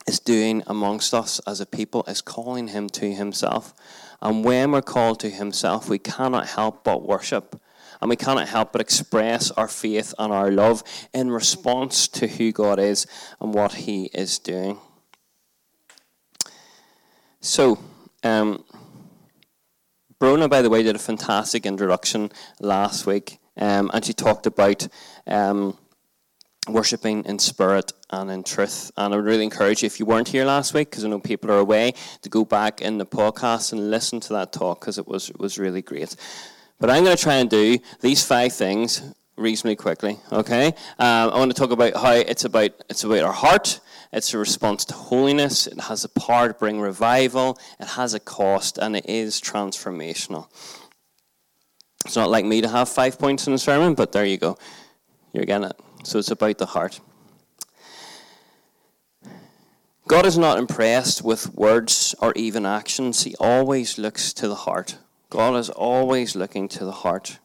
is 0.07 0.21
doing 0.21 0.63
amongst 0.67 1.15
us 1.15 1.41
as 1.47 1.61
a 1.61 1.67
people 1.67 2.05
is 2.07 2.21
calling 2.21 2.69
him 2.69 2.89
to 2.91 3.13
himself. 3.13 3.75
And 4.21 4.45
when 4.45 4.73
we're 4.73 4.83
called 4.83 5.21
to 5.21 5.31
himself, 5.31 5.89
we 5.89 5.99
cannot 5.99 6.49
help 6.49 6.85
but 6.85 7.07
worship. 7.07 7.61
And 8.01 8.11
we 8.11 8.17
cannot 8.17 8.49
help 8.49 8.73
but 8.73 8.81
express 8.81 9.51
our 9.53 9.69
faith 9.69 10.15
and 10.19 10.33
our 10.33 10.51
love 10.51 10.83
in 11.13 11.31
response 11.31 12.09
to 12.09 12.27
who 12.27 12.53
God 12.53 12.79
is 12.79 13.07
and 13.41 13.55
what 13.55 13.73
he 13.75 14.11
is 14.13 14.39
doing. 14.39 14.79
So, 17.41 17.79
um, 18.23 18.65
Brona, 20.21 20.49
by 20.49 20.63
the 20.63 20.71
way, 20.71 20.83
did 20.83 20.97
a 20.97 20.99
fantastic 20.99 21.67
introduction 21.67 22.31
last 22.61 23.07
week. 23.07 23.39
Um, 23.57 23.91
and 23.93 24.05
she 24.05 24.13
talked 24.13 24.47
about 24.47 24.89
um, 25.27 25.79
worshipping 26.69 27.25
in 27.25 27.39
spirit 27.39 27.93
and 28.11 28.31
in 28.31 28.43
truth. 28.43 28.91
And 28.97 29.13
I 29.13 29.17
would 29.17 29.27
really 29.27 29.45
encourage 29.45 29.83
you, 29.83 29.87
if 29.87 30.01
you 30.01 30.07
weren't 30.07 30.29
here 30.29 30.45
last 30.45 30.75
week, 30.75 30.91
because 30.91 31.05
I 31.05 31.09
know 31.09 31.21
people 31.21 31.51
are 31.51 31.59
away, 31.59 31.95
to 32.23 32.29
go 32.29 32.45
back 32.45 32.81
in 32.81 32.99
the 32.99 33.07
podcast 33.07 33.73
and 33.73 33.91
listen 33.91 34.21
to 34.21 34.33
that 34.35 34.53
talk 34.53 34.81
because 34.81 34.99
it 34.99 35.07
was, 35.07 35.31
it 35.31 35.39
was 35.39 35.59
really 35.59 35.83
great. 35.83 36.17
But 36.81 36.91
I'm 36.91 37.05
going 37.05 37.17
to 37.17 37.23
try 37.23 37.35
and 37.35 37.49
do 37.49 37.79
these 38.01 38.25
five 38.25 38.53
things 38.53 39.03
reasonably 39.37 39.77
quickly. 39.77 40.19
Okay, 40.33 40.69
um, 40.99 41.31
I 41.31 41.39
want 41.39 41.55
to 41.55 41.61
talk 41.61 41.71
about 41.71 41.95
how 41.97 42.13
it's 42.13 42.45
about 42.45 42.71
it's 42.89 43.05
about 43.05 43.23
our 43.23 43.33
heart. 43.33 43.81
It's 44.13 44.33
a 44.33 44.39
response 44.39 44.85
to 44.87 44.95
holiness. 44.95 45.67
It 45.67 45.81
has 45.81 46.05
a 46.05 46.09
power 46.09 46.49
to 46.49 46.55
bring 46.55 46.81
revival. 46.81 47.59
It 47.81 47.89
has 47.89 48.15
a 48.15 48.21
cost, 48.21 48.79
and 48.79 48.97
it 48.97 49.07
is 49.09 49.41
transformational. 49.41 50.49
It's 52.05 52.17
not 52.17 52.31
like 52.31 52.45
me 52.45 52.61
to 52.61 52.69
have 52.69 52.89
five 52.89 53.19
points 53.19 53.47
in 53.47 53.55
a 53.55 53.59
sermon, 53.59 53.95
but 53.95 54.13
there 54.13 54.25
you 54.25 54.37
go. 54.37 54.59
You're 55.33 55.47
getting 55.47 55.71
it. 55.71 55.84
So 56.05 56.19
it's 56.19 56.31
about 56.31 56.59
the 56.59 56.67
heart. 56.67 57.01
God 60.07 60.27
is 60.27 60.37
not 60.37 60.59
impressed 60.59 61.25
with 61.25 61.55
words 61.55 62.15
or 62.21 62.35
even 62.37 62.67
actions. 62.67 63.23
He 63.23 63.35
always 63.41 63.99
looks 63.99 64.35
to 64.35 64.47
the 64.47 64.55
heart. 64.55 64.99
God 65.31 65.57
is 65.57 65.71
always 65.71 66.37
looking 66.37 66.69
to 66.69 66.85
the 66.85 66.93
heart. 66.93 67.39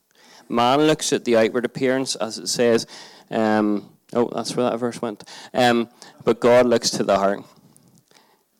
Man 0.49 0.81
looks 0.81 1.13
at 1.13 1.23
the 1.23 1.37
outward 1.37 1.63
appearance, 1.63 2.15
as 2.15 2.37
it 2.37 2.47
says. 2.47 2.85
Um, 3.31 3.89
oh, 4.13 4.29
that's 4.35 4.55
where 4.55 4.69
that 4.69 4.77
verse 4.77 5.01
went. 5.01 5.23
Um, 5.53 5.89
but 6.25 6.41
God 6.41 6.65
looks 6.65 6.89
to 6.91 7.03
the 7.03 7.17
heart. 7.17 7.45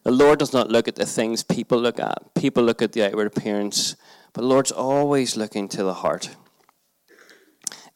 The 0.04 0.12
Lord 0.12 0.40
does 0.40 0.54
not 0.54 0.72
look 0.72 0.88
at 0.88 0.96
the 0.96 1.06
things 1.06 1.44
people 1.44 1.78
look 1.78 2.00
at. 2.00 2.34
People 2.36 2.64
look 2.64 2.82
at 2.82 2.94
the 2.94 3.06
outward 3.06 3.28
appearance, 3.28 3.98
but 4.32 4.42
the 4.42 4.48
Lord's 4.48 4.72
always 4.72 5.36
looking 5.36 5.68
to 5.70 5.84
the 5.84 5.96
heart 5.96 6.30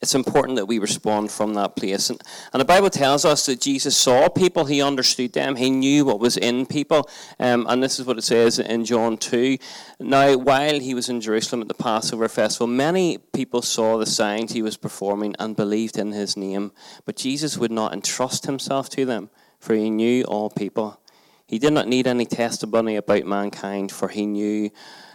it's 0.00 0.14
important 0.14 0.56
that 0.56 0.66
we 0.66 0.78
respond 0.78 1.30
from 1.30 1.54
that 1.54 1.76
place. 1.76 2.10
And, 2.10 2.20
and 2.52 2.60
the 2.60 2.64
Bible 2.64 2.90
tells 2.90 3.24
us 3.24 3.46
that 3.46 3.60
Jesus 3.60 3.96
saw 3.96 4.28
people, 4.28 4.64
he 4.64 4.82
understood 4.82 5.32
them, 5.32 5.56
he 5.56 5.70
knew 5.70 6.04
what 6.04 6.20
was 6.20 6.36
in 6.36 6.66
people. 6.66 7.08
Um, 7.38 7.66
and 7.68 7.82
this 7.82 7.98
is 7.98 8.06
what 8.06 8.18
it 8.18 8.22
says 8.22 8.58
in 8.58 8.84
John 8.84 9.16
2. 9.16 9.58
Now, 10.00 10.36
while 10.36 10.80
he 10.80 10.94
was 10.94 11.08
in 11.08 11.20
Jerusalem 11.20 11.62
at 11.62 11.68
the 11.68 11.74
Passover 11.74 12.28
festival, 12.28 12.66
many 12.66 13.18
people 13.18 13.62
saw 13.62 13.96
the 13.96 14.06
signs 14.06 14.52
he 14.52 14.62
was 14.62 14.76
performing 14.76 15.34
and 15.38 15.56
believed 15.56 15.98
in 15.98 16.12
his 16.12 16.36
name. 16.36 16.72
But 17.04 17.16
Jesus 17.16 17.56
would 17.58 17.72
not 17.72 17.92
entrust 17.92 18.46
himself 18.46 18.88
to 18.90 19.04
them, 19.04 19.30
for 19.58 19.74
he 19.74 19.90
knew 19.90 20.24
all 20.24 20.50
people. 20.50 21.00
He 21.46 21.58
did 21.58 21.72
not 21.72 21.88
need 21.88 22.06
any 22.06 22.26
testimony 22.26 22.96
about 22.96 23.26
mankind, 23.26 23.92
for 23.92 24.08
he 24.08 24.26
knew 24.26 24.70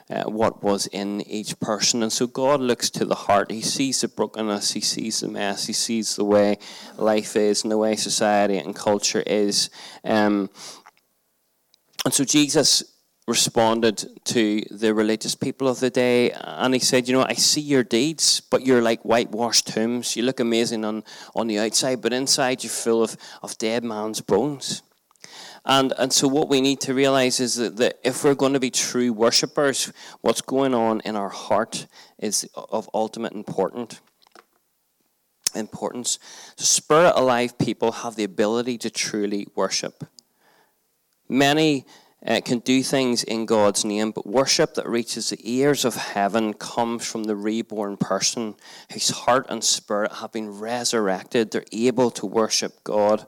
uh, 0.10 0.24
what 0.24 0.64
was 0.64 0.88
in 0.88 1.22
each 1.22 1.60
person. 1.60 2.02
And 2.04 2.12
so 2.12 2.28
God 2.28 2.60
looks 2.60 2.90
to 2.92 3.06
the 3.06 3.16
heart. 3.16 3.52
He 3.52 3.62
sees 3.62 4.02
the 4.02 4.08
brokenness, 4.08 4.72
He 4.72 4.82
sees 4.82 5.20
the 5.20 5.28
mess, 5.28 5.68
He 5.68 5.74
sees 5.74 6.16
the 6.16 6.26
way 6.26 6.58
life 6.98 7.36
is 7.36 7.64
and 7.64 7.72
the 7.72 7.78
way 7.78 7.96
society 7.96 8.58
and 8.58 8.76
culture 8.76 9.24
is. 9.26 9.70
Um, 10.04 10.50
and 12.06 12.14
so 12.14 12.24
Jesus 12.24 12.84
responded 13.30 14.10
to 14.26 14.62
the 14.72 14.94
religious 14.94 15.36
people 15.36 15.68
of 15.68 15.80
the 15.80 15.90
day 15.90 16.32
and 16.32 16.74
he 16.74 16.80
said, 16.80 17.08
You 17.08 17.14
know, 17.14 17.24
I 17.24 17.34
see 17.34 17.62
your 17.62 17.84
deeds, 17.84 18.42
but 18.42 18.66
you're 18.66 18.82
like 18.82 19.04
whitewashed 19.04 19.68
tombs. 19.68 20.16
You 20.16 20.24
look 20.24 20.40
amazing 20.40 20.84
on, 20.84 21.04
on 21.36 21.48
the 21.48 21.60
outside, 21.60 22.02
but 22.02 22.12
inside 22.12 22.64
you're 22.64 22.72
full 22.72 23.04
of, 23.04 23.16
of 23.44 23.58
dead 23.58 23.84
man's 23.84 24.22
bones. 24.22 24.82
And, 25.70 25.94
and 26.00 26.12
so, 26.12 26.28
what 26.28 26.50
we 26.50 26.62
need 26.62 26.82
to 26.82 26.96
realize 26.96 27.40
is 27.40 27.56
that, 27.58 27.78
that 27.78 28.00
if 28.04 28.24
we're 28.24 28.34
going 28.34 28.54
to 28.54 28.60
be 28.60 28.72
true 28.72 29.14
worshippers, 29.14 29.94
what's 30.22 30.42
going 30.42 30.74
on 30.74 31.00
in 31.02 31.16
our 31.16 31.30
heart 31.30 31.86
is 32.18 32.50
of 32.56 32.90
ultimate 32.92 33.34
importance. 33.34 34.02
So 36.56 36.66
spirit 36.66 37.14
alive 37.16 37.60
people 37.60 37.92
have 37.92 38.16
the 38.16 38.24
ability 38.24 38.80
to 38.80 38.90
truly 38.90 39.46
worship. 39.56 40.06
Many 41.28 41.86
uh, 42.26 42.42
can 42.44 42.60
do 42.60 42.82
things 42.82 43.24
in 43.24 43.46
God's 43.46 43.86
name, 43.86 44.10
but 44.10 44.26
worship 44.26 44.74
that 44.74 44.88
reaches 44.88 45.30
the 45.30 45.40
ears 45.44 45.86
of 45.86 45.96
heaven 45.96 46.54
comes 46.54 47.06
from 47.06 47.26
the 47.26 47.36
reborn 47.36 47.96
person 47.96 48.56
whose 48.92 49.10
heart 49.10 49.46
and 49.50 49.64
spirit 49.64 50.14
have 50.14 50.32
been 50.32 50.60
resurrected. 50.60 51.52
They're 51.52 51.64
able 51.72 52.10
to 52.12 52.26
worship 52.26 52.84
God 52.84 53.28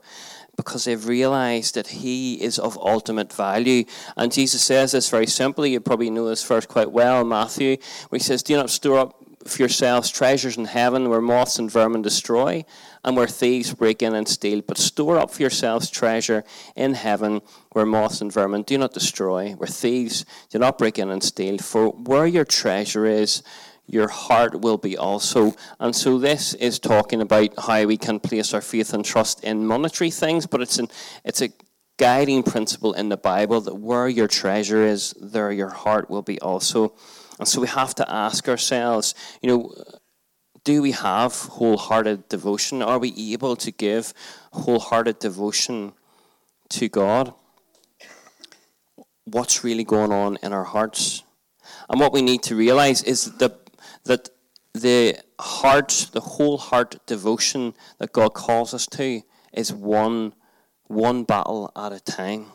because 0.64 0.84
they've 0.84 1.06
realized 1.06 1.74
that 1.74 1.88
He 1.88 2.34
is 2.42 2.58
of 2.58 2.78
ultimate 2.78 3.32
value. 3.32 3.84
And 4.16 4.32
Jesus 4.32 4.62
says 4.62 4.92
this 4.92 5.10
very 5.10 5.26
simply. 5.26 5.72
You 5.72 5.80
probably 5.80 6.10
know 6.10 6.28
this 6.28 6.44
verse 6.44 6.66
quite 6.66 6.92
well, 6.92 7.24
Matthew, 7.24 7.76
where 8.08 8.18
He 8.18 8.22
says, 8.22 8.42
Do 8.42 8.56
not 8.56 8.70
store 8.70 8.98
up 8.98 9.22
for 9.46 9.62
yourselves 9.62 10.10
treasures 10.10 10.56
in 10.56 10.66
heaven 10.66 11.08
where 11.08 11.20
moths 11.20 11.58
and 11.58 11.70
vermin 11.70 12.02
destroy 12.02 12.64
and 13.04 13.16
where 13.16 13.26
thieves 13.26 13.74
break 13.74 14.02
in 14.02 14.14
and 14.14 14.28
steal, 14.28 14.62
but 14.62 14.78
store 14.78 15.18
up 15.18 15.30
for 15.30 15.42
yourselves 15.42 15.90
treasure 15.90 16.44
in 16.76 16.94
heaven 16.94 17.40
where 17.70 17.86
moths 17.86 18.20
and 18.20 18.32
vermin 18.32 18.62
do 18.62 18.78
not 18.78 18.92
destroy, 18.92 19.52
where 19.52 19.66
thieves 19.66 20.24
do 20.50 20.58
not 20.58 20.78
break 20.78 20.98
in 20.98 21.10
and 21.10 21.22
steal. 21.22 21.58
For 21.58 21.88
where 21.90 22.26
your 22.26 22.44
treasure 22.44 23.06
is, 23.06 23.42
your 23.86 24.08
heart 24.08 24.60
will 24.60 24.78
be 24.78 24.96
also. 24.96 25.54
And 25.78 25.94
so 25.94 26.18
this 26.18 26.54
is 26.54 26.78
talking 26.78 27.20
about 27.20 27.50
how 27.58 27.84
we 27.84 27.96
can 27.96 28.20
place 28.20 28.54
our 28.54 28.60
faith 28.60 28.94
and 28.94 29.04
trust 29.04 29.44
in 29.44 29.66
monetary 29.66 30.10
things, 30.10 30.46
but 30.46 30.60
it's 30.60 30.78
an 30.78 30.88
it's 31.24 31.42
a 31.42 31.50
guiding 31.98 32.42
principle 32.42 32.92
in 32.94 33.08
the 33.08 33.16
Bible 33.16 33.60
that 33.60 33.76
where 33.76 34.08
your 34.08 34.28
treasure 34.28 34.84
is, 34.84 35.14
there 35.20 35.52
your 35.52 35.70
heart 35.70 36.10
will 36.10 36.22
be 36.22 36.40
also. 36.40 36.94
And 37.38 37.46
so 37.46 37.60
we 37.60 37.68
have 37.68 37.94
to 37.96 38.10
ask 38.10 38.48
ourselves, 38.48 39.14
you 39.40 39.48
know, 39.48 39.74
do 40.64 40.80
we 40.80 40.92
have 40.92 41.34
wholehearted 41.34 42.28
devotion? 42.28 42.82
Are 42.82 42.98
we 42.98 43.12
able 43.32 43.56
to 43.56 43.70
give 43.70 44.14
wholehearted 44.52 45.18
devotion 45.18 45.92
to 46.70 46.88
God? 46.88 47.34
What's 49.24 49.64
really 49.64 49.84
going 49.84 50.12
on 50.12 50.38
in 50.42 50.52
our 50.52 50.64
hearts? 50.64 51.24
And 51.88 52.00
what 52.00 52.12
we 52.12 52.22
need 52.22 52.42
to 52.44 52.56
realize 52.56 53.02
is 53.02 53.32
that 53.38 53.61
that 54.04 54.30
the 54.74 55.18
heart, 55.38 56.08
the 56.12 56.20
whole 56.20 56.58
heart 56.58 57.04
devotion 57.06 57.74
that 57.98 58.12
God 58.12 58.34
calls 58.34 58.72
us 58.72 58.86
to 58.86 59.22
is 59.52 59.72
one, 59.72 60.34
one 60.86 61.24
battle 61.24 61.70
at 61.76 61.92
a 61.92 62.00
time. 62.00 62.46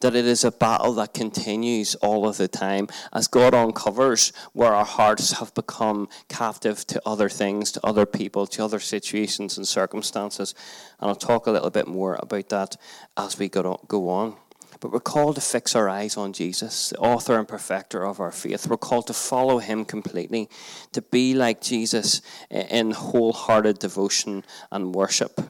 That 0.00 0.14
it 0.14 0.26
is 0.26 0.44
a 0.44 0.52
battle 0.52 0.92
that 0.94 1.14
continues 1.14 1.94
all 1.96 2.28
of 2.28 2.36
the 2.36 2.48
time 2.48 2.88
as 3.12 3.26
God 3.26 3.54
uncovers 3.54 4.32
where 4.52 4.74
our 4.74 4.84
hearts 4.84 5.32
have 5.32 5.54
become 5.54 6.08
captive 6.28 6.86
to 6.88 7.00
other 7.06 7.30
things, 7.30 7.72
to 7.72 7.86
other 7.86 8.04
people, 8.04 8.46
to 8.48 8.64
other 8.64 8.80
situations 8.80 9.56
and 9.56 9.66
circumstances. 9.66 10.54
And 11.00 11.08
I'll 11.08 11.16
talk 11.16 11.46
a 11.46 11.50
little 11.50 11.70
bit 11.70 11.86
more 11.86 12.18
about 12.20 12.50
that 12.50 12.76
as 13.16 13.38
we 13.38 13.48
go 13.48 13.78
on. 14.10 14.36
But 14.84 14.92
we're 14.92 15.00
called 15.00 15.36
to 15.36 15.40
fix 15.40 15.74
our 15.74 15.88
eyes 15.88 16.18
on 16.18 16.34
Jesus, 16.34 16.90
the 16.90 16.98
author 16.98 17.38
and 17.38 17.48
perfecter 17.48 18.04
of 18.04 18.20
our 18.20 18.30
faith. 18.30 18.66
We're 18.68 18.76
called 18.76 19.06
to 19.06 19.14
follow 19.14 19.56
him 19.56 19.86
completely, 19.86 20.50
to 20.92 21.00
be 21.00 21.32
like 21.32 21.62
Jesus 21.62 22.20
in 22.50 22.90
wholehearted 22.90 23.78
devotion 23.78 24.44
and 24.70 24.94
worship. 24.94 25.40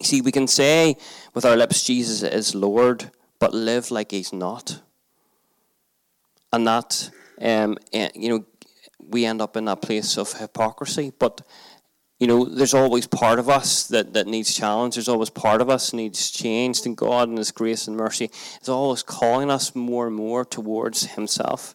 You 0.00 0.06
see, 0.06 0.20
we 0.20 0.32
can 0.32 0.48
say 0.48 0.96
with 1.32 1.44
our 1.44 1.56
lips, 1.56 1.84
Jesus 1.84 2.24
is 2.24 2.56
Lord, 2.56 3.12
but 3.38 3.54
live 3.54 3.92
like 3.92 4.10
he's 4.10 4.32
not. 4.32 4.80
And 6.52 6.66
that, 6.66 7.08
um, 7.40 7.78
eh, 7.92 8.08
you 8.16 8.30
know, 8.30 8.44
we 8.98 9.26
end 9.26 9.40
up 9.40 9.56
in 9.56 9.66
that 9.66 9.80
place 9.80 10.16
of 10.16 10.32
hypocrisy. 10.32 11.12
But 11.16 11.42
you 12.22 12.28
know, 12.28 12.44
there's 12.44 12.72
always 12.72 13.08
part 13.08 13.40
of 13.40 13.48
us 13.48 13.88
that, 13.88 14.12
that 14.12 14.28
needs 14.28 14.54
challenge. 14.54 14.94
There's 14.94 15.08
always 15.08 15.28
part 15.28 15.60
of 15.60 15.68
us 15.68 15.92
needs 15.92 16.30
changed, 16.30 16.86
and 16.86 16.96
God 16.96 17.28
and 17.28 17.36
His 17.36 17.50
grace 17.50 17.88
and 17.88 17.96
mercy 17.96 18.30
is 18.60 18.68
always 18.68 19.02
calling 19.02 19.50
us 19.50 19.74
more 19.74 20.06
and 20.06 20.14
more 20.14 20.44
towards 20.44 21.14
Himself. 21.16 21.74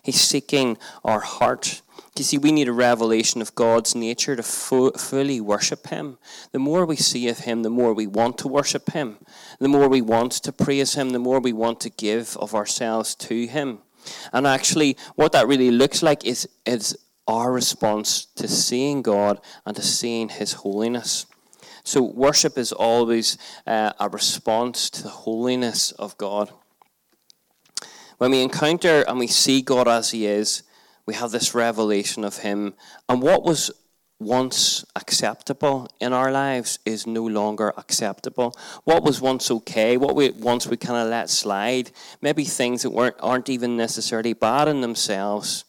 He's 0.00 0.20
seeking 0.20 0.78
our 1.02 1.18
heart. 1.18 1.82
You 2.16 2.22
see, 2.22 2.38
we 2.38 2.52
need 2.52 2.68
a 2.68 2.72
revelation 2.72 3.42
of 3.42 3.56
God's 3.56 3.96
nature 3.96 4.36
to 4.36 4.42
fu- 4.44 4.92
fully 4.92 5.40
worship 5.40 5.88
Him. 5.88 6.18
The 6.52 6.60
more 6.60 6.86
we 6.86 6.94
see 6.94 7.28
of 7.28 7.40
Him, 7.40 7.64
the 7.64 7.68
more 7.68 7.92
we 7.92 8.06
want 8.06 8.38
to 8.38 8.46
worship 8.46 8.92
Him. 8.92 9.16
The 9.58 9.66
more 9.66 9.88
we 9.88 10.00
want 10.00 10.30
to 10.30 10.52
praise 10.52 10.94
Him, 10.94 11.10
the 11.10 11.18
more 11.18 11.40
we 11.40 11.52
want 11.52 11.80
to 11.80 11.90
give 11.90 12.36
of 12.36 12.54
ourselves 12.54 13.16
to 13.16 13.48
Him. 13.48 13.80
And 14.32 14.46
actually, 14.46 14.96
what 15.16 15.32
that 15.32 15.48
really 15.48 15.72
looks 15.72 16.04
like 16.04 16.24
is, 16.24 16.48
is 16.64 16.96
our 17.28 17.52
response 17.52 18.24
to 18.24 18.48
seeing 18.48 19.02
God 19.02 19.40
and 19.64 19.76
to 19.76 19.82
seeing 19.82 20.30
His 20.30 20.54
holiness. 20.54 21.26
So, 21.84 22.02
worship 22.02 22.58
is 22.58 22.72
always 22.72 23.38
uh, 23.66 23.92
a 24.00 24.08
response 24.08 24.90
to 24.90 25.02
the 25.04 25.08
holiness 25.10 25.92
of 25.92 26.18
God. 26.18 26.50
When 28.16 28.32
we 28.32 28.42
encounter 28.42 29.04
and 29.06 29.18
we 29.18 29.28
see 29.28 29.62
God 29.62 29.86
as 29.86 30.10
He 30.10 30.26
is, 30.26 30.64
we 31.06 31.14
have 31.14 31.30
this 31.30 31.54
revelation 31.54 32.24
of 32.24 32.38
Him. 32.38 32.74
And 33.08 33.22
what 33.22 33.44
was 33.44 33.70
once 34.20 34.84
acceptable 34.96 35.88
in 36.00 36.12
our 36.12 36.32
lives 36.32 36.80
is 36.84 37.06
no 37.06 37.24
longer 37.24 37.72
acceptable. 37.76 38.52
What 38.84 39.04
was 39.04 39.20
once 39.20 39.50
okay, 39.50 39.96
what 39.96 40.16
we 40.16 40.30
once 40.30 40.66
we 40.66 40.76
kind 40.76 40.98
of 40.98 41.08
let 41.08 41.30
slide, 41.30 41.92
maybe 42.20 42.44
things 42.44 42.82
that 42.82 42.90
weren't 42.90 43.16
aren't 43.20 43.48
even 43.48 43.76
necessarily 43.76 44.32
bad 44.32 44.66
in 44.66 44.80
themselves, 44.80 45.64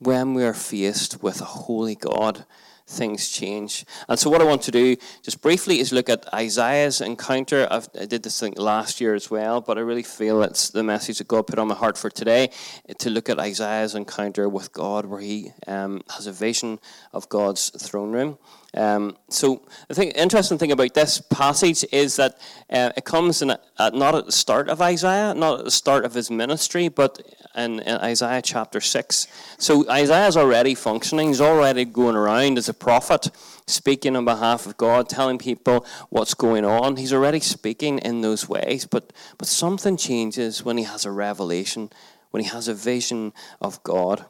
when 0.00 0.32
we 0.32 0.42
are 0.42 0.54
faced 0.54 1.22
with 1.22 1.42
a 1.42 1.44
holy 1.44 1.94
God, 1.94 2.46
things 2.90 3.28
change. 3.28 3.84
And 4.08 4.18
so, 4.18 4.28
what 4.28 4.40
I 4.40 4.44
want 4.44 4.62
to 4.62 4.70
do 4.70 4.96
just 5.22 5.40
briefly 5.40 5.80
is 5.80 5.92
look 5.92 6.08
at 6.08 6.32
Isaiah's 6.34 7.00
encounter. 7.00 7.66
I've, 7.70 7.88
i 7.98 8.04
did 8.04 8.22
this 8.22 8.38
thing 8.38 8.54
last 8.56 9.00
year 9.00 9.14
as 9.14 9.30
well, 9.30 9.60
but 9.60 9.78
I 9.78 9.80
really 9.80 10.02
feel 10.02 10.42
it's 10.42 10.70
the 10.70 10.82
message 10.82 11.18
that 11.18 11.28
God 11.28 11.46
put 11.46 11.58
on 11.58 11.68
my 11.68 11.74
heart 11.74 11.96
for 11.96 12.10
today 12.10 12.50
to 12.98 13.10
look 13.10 13.28
at 13.28 13.38
Isaiah's 13.38 13.94
encounter 13.94 14.48
with 14.48 14.72
God, 14.72 15.06
where 15.06 15.20
he 15.20 15.52
um, 15.66 16.02
has 16.14 16.26
a 16.26 16.32
vision 16.32 16.78
of 17.12 17.28
God's 17.28 17.70
throne 17.70 18.12
room. 18.12 18.38
Um, 18.74 19.16
so 19.28 19.62
the 19.88 19.94
thing, 19.94 20.10
interesting 20.10 20.58
thing 20.58 20.70
about 20.70 20.94
this 20.94 21.20
passage 21.20 21.84
is 21.90 22.16
that 22.16 22.40
uh, 22.70 22.90
it 22.96 23.04
comes 23.04 23.42
in 23.42 23.48
not 23.48 24.14
at 24.14 24.26
the 24.26 24.32
start 24.32 24.68
of 24.68 24.80
Isaiah, 24.80 25.34
not 25.34 25.60
at 25.60 25.64
the 25.64 25.70
start 25.72 26.04
of 26.04 26.14
his 26.14 26.30
ministry, 26.30 26.88
but 26.88 27.20
in, 27.56 27.80
in 27.80 27.96
Isaiah 27.96 28.42
chapter 28.42 28.80
six. 28.80 29.26
So 29.58 29.88
Isaiah 29.90 30.28
is 30.28 30.36
already 30.36 30.76
functioning; 30.76 31.28
he's 31.28 31.40
already 31.40 31.84
going 31.84 32.14
around 32.14 32.58
as 32.58 32.68
a 32.68 32.74
prophet, 32.80 33.30
speaking 33.66 34.16
on 34.16 34.24
behalf 34.24 34.66
of 34.66 34.76
God, 34.76 35.08
telling 35.08 35.38
people 35.38 35.86
what's 36.08 36.34
going 36.34 36.64
on. 36.64 36.96
He's 36.96 37.12
already 37.12 37.40
speaking 37.40 37.98
in 37.98 38.22
those 38.22 38.48
ways, 38.48 38.86
but 38.86 39.12
but 39.38 39.46
something 39.46 39.96
changes 39.96 40.64
when 40.64 40.78
he 40.78 40.84
has 40.84 41.04
a 41.04 41.12
revelation, 41.12 41.90
when 42.30 42.42
he 42.42 42.48
has 42.48 42.66
a 42.66 42.74
vision 42.74 43.32
of 43.60 43.82
God. 43.84 44.24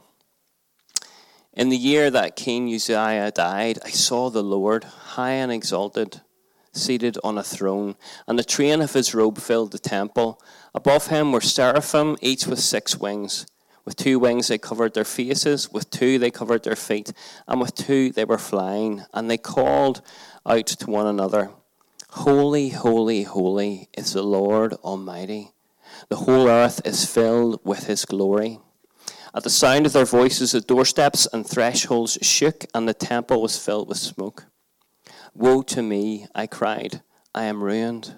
In 1.53 1.69
the 1.69 1.77
year 1.77 2.11
that 2.11 2.37
King 2.37 2.73
Uzziah 2.73 3.33
died, 3.33 3.79
I 3.85 3.91
saw 3.91 4.31
the 4.31 4.43
Lord 4.43 4.85
high 4.85 5.33
and 5.33 5.51
exalted, 5.51 6.21
seated 6.73 7.19
on 7.25 7.39
a 7.39 7.43
throne, 7.43 7.97
and 8.29 8.39
the 8.39 8.45
train 8.45 8.81
of 8.81 8.93
his 8.93 9.15
robe 9.15 9.39
filled 9.39 9.73
the 9.73 9.79
temple. 9.79 10.41
Above 10.75 11.09
him 11.09 11.33
were 11.33 11.41
seraphim, 11.41 12.17
each 12.21 12.47
with 12.47 12.61
six 12.61 12.97
wings. 12.97 13.47
With 13.85 13.97
two 13.97 14.19
wings 14.19 14.49
they 14.49 14.59
covered 14.59 14.95
their 14.95 15.05
faces, 15.05 15.73
with 15.73 15.91
two 15.91 16.19
they 16.19 16.31
covered 16.31 16.65
their 16.65 16.77
feet, 16.77 17.13
and 17.49 17.61
with 17.61 17.75
two 17.75 18.11
they 18.11 18.25
were 18.25 18.39
flying. 18.39 19.05
And 19.15 19.31
they 19.31 19.39
called 19.39 20.03
out 20.47 20.67
to 20.67 20.91
one 20.91 21.07
another 21.07 21.51
Holy, 22.15 22.71
holy, 22.71 23.23
holy 23.23 23.89
is 23.97 24.15
the 24.15 24.23
Lord 24.23 24.75
Almighty. 24.83 25.53
The 26.09 26.17
whole 26.17 26.49
earth 26.49 26.81
is 26.85 27.07
filled 27.07 27.61
with 27.65 27.87
his 27.87 28.05
glory. 28.05 28.59
At 29.33 29.45
the 29.45 29.51
sound 29.51 29.87
of 29.87 29.93
their 29.93 30.05
voices, 30.05 30.51
the 30.51 30.61
doorsteps 30.61 31.29
and 31.33 31.47
thresholds 31.47 32.19
shook, 32.21 32.65
and 32.75 32.89
the 32.89 32.95
temple 32.95 33.41
was 33.41 33.65
filled 33.65 33.89
with 33.89 33.99
smoke. 33.99 34.47
Woe 35.35 35.63
to 35.63 35.83
me, 35.83 36.27
I 36.35 36.49
cried, 36.49 37.03
I 37.33 37.45
am 37.45 37.63
ruined. 37.63 38.17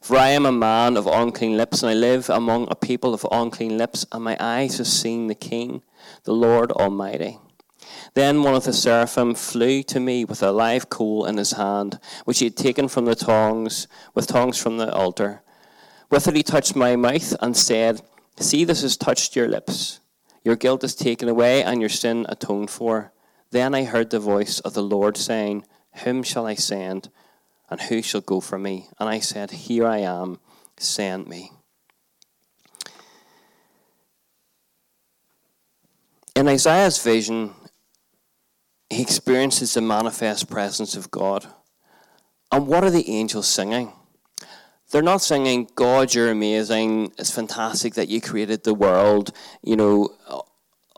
For 0.00 0.16
I 0.16 0.28
am 0.28 0.46
a 0.46 0.52
man 0.52 0.96
of 0.96 1.06
unclean 1.06 1.56
lips, 1.56 1.82
and 1.82 1.90
I 1.90 1.94
live 1.94 2.28
among 2.28 2.68
a 2.70 2.74
people 2.74 3.14
of 3.14 3.26
unclean 3.30 3.78
lips, 3.78 4.06
and 4.12 4.22
my 4.22 4.36
eyes 4.38 4.78
have 4.78 4.86
seen 4.86 5.26
the 5.26 5.34
King, 5.34 5.82
the 6.24 6.32
Lord 6.32 6.72
Almighty. 6.72 7.38
Then 8.14 8.42
one 8.42 8.54
of 8.54 8.64
the 8.64 8.72
seraphim 8.72 9.34
flew 9.34 9.82
to 9.84 10.00
me 10.00 10.24
with 10.24 10.42
a 10.42 10.52
live 10.52 10.88
coal 10.88 11.24
in 11.24 11.36
his 11.36 11.52
hand, 11.52 11.98
which 12.24 12.40
he 12.40 12.46
had 12.46 12.56
taken 12.56 12.88
from 12.88 13.06
the 13.06 13.14
tongs, 13.14 13.88
with 14.14 14.26
tongs 14.26 14.58
from 14.58 14.76
the 14.76 14.92
altar. 14.92 15.42
With 16.10 16.28
it 16.28 16.36
he 16.36 16.42
touched 16.42 16.76
my 16.76 16.94
mouth 16.96 17.34
and 17.40 17.56
said, 17.56 18.02
See, 18.38 18.64
this 18.64 18.82
has 18.82 18.96
touched 18.96 19.34
your 19.34 19.48
lips. 19.48 20.00
Your 20.44 20.56
guilt 20.56 20.84
is 20.84 20.94
taken 20.94 21.28
away, 21.28 21.62
and 21.62 21.80
your 21.80 21.88
sin 21.88 22.26
atoned 22.28 22.70
for. 22.70 23.12
Then 23.50 23.74
I 23.74 23.84
heard 23.84 24.10
the 24.10 24.18
voice 24.18 24.60
of 24.60 24.74
the 24.74 24.82
Lord 24.82 25.16
saying, 25.16 25.64
Whom 26.04 26.22
shall 26.22 26.46
I 26.46 26.54
send? 26.54 27.10
And 27.70 27.80
who 27.80 28.02
shall 28.02 28.20
go 28.20 28.40
for 28.40 28.58
me? 28.58 28.88
And 28.98 29.08
I 29.08 29.20
said, 29.20 29.50
Here 29.50 29.86
I 29.86 29.98
am, 29.98 30.38
send 30.76 31.26
me. 31.26 31.52
In 36.34 36.48
Isaiah's 36.48 37.02
vision, 37.02 37.52
he 38.90 39.02
experiences 39.02 39.74
the 39.74 39.80
manifest 39.80 40.50
presence 40.50 40.96
of 40.96 41.10
God. 41.10 41.46
And 42.50 42.66
what 42.66 42.84
are 42.84 42.90
the 42.90 43.08
angels 43.08 43.48
singing? 43.48 43.92
They're 44.90 45.02
not 45.02 45.22
singing, 45.22 45.70
God, 45.74 46.14
you're 46.14 46.30
amazing, 46.30 47.12
it's 47.18 47.30
fantastic 47.30 47.94
that 47.94 48.08
you 48.08 48.20
created 48.20 48.64
the 48.64 48.74
world, 48.74 49.32
you 49.62 49.74
know, 49.74 50.10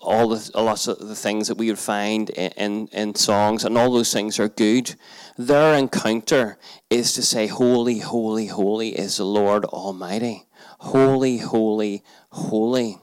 all 0.04 0.28
the 0.28 0.50
lots 0.54 0.86
of 0.86 0.98
the 0.98 1.14
things 1.14 1.48
that 1.48 1.56
we 1.56 1.68
would 1.68 1.78
find 1.78 2.30
in, 2.30 2.52
in, 2.52 2.88
in 2.92 3.14
songs, 3.14 3.64
and 3.64 3.76
all 3.76 3.92
those 3.92 4.12
things 4.12 4.38
are 4.38 4.48
good. 4.48 4.94
Their 5.36 5.74
encounter 5.74 6.58
is 6.90 7.12
to 7.14 7.22
say, 7.22 7.46
Holy, 7.46 7.98
holy, 7.98 8.46
holy 8.46 8.90
is 8.90 9.16
the 9.16 9.24
Lord 9.24 9.64
Almighty. 9.64 10.46
Holy, 10.78 11.38
holy, 11.38 12.04
holy. 12.30 12.98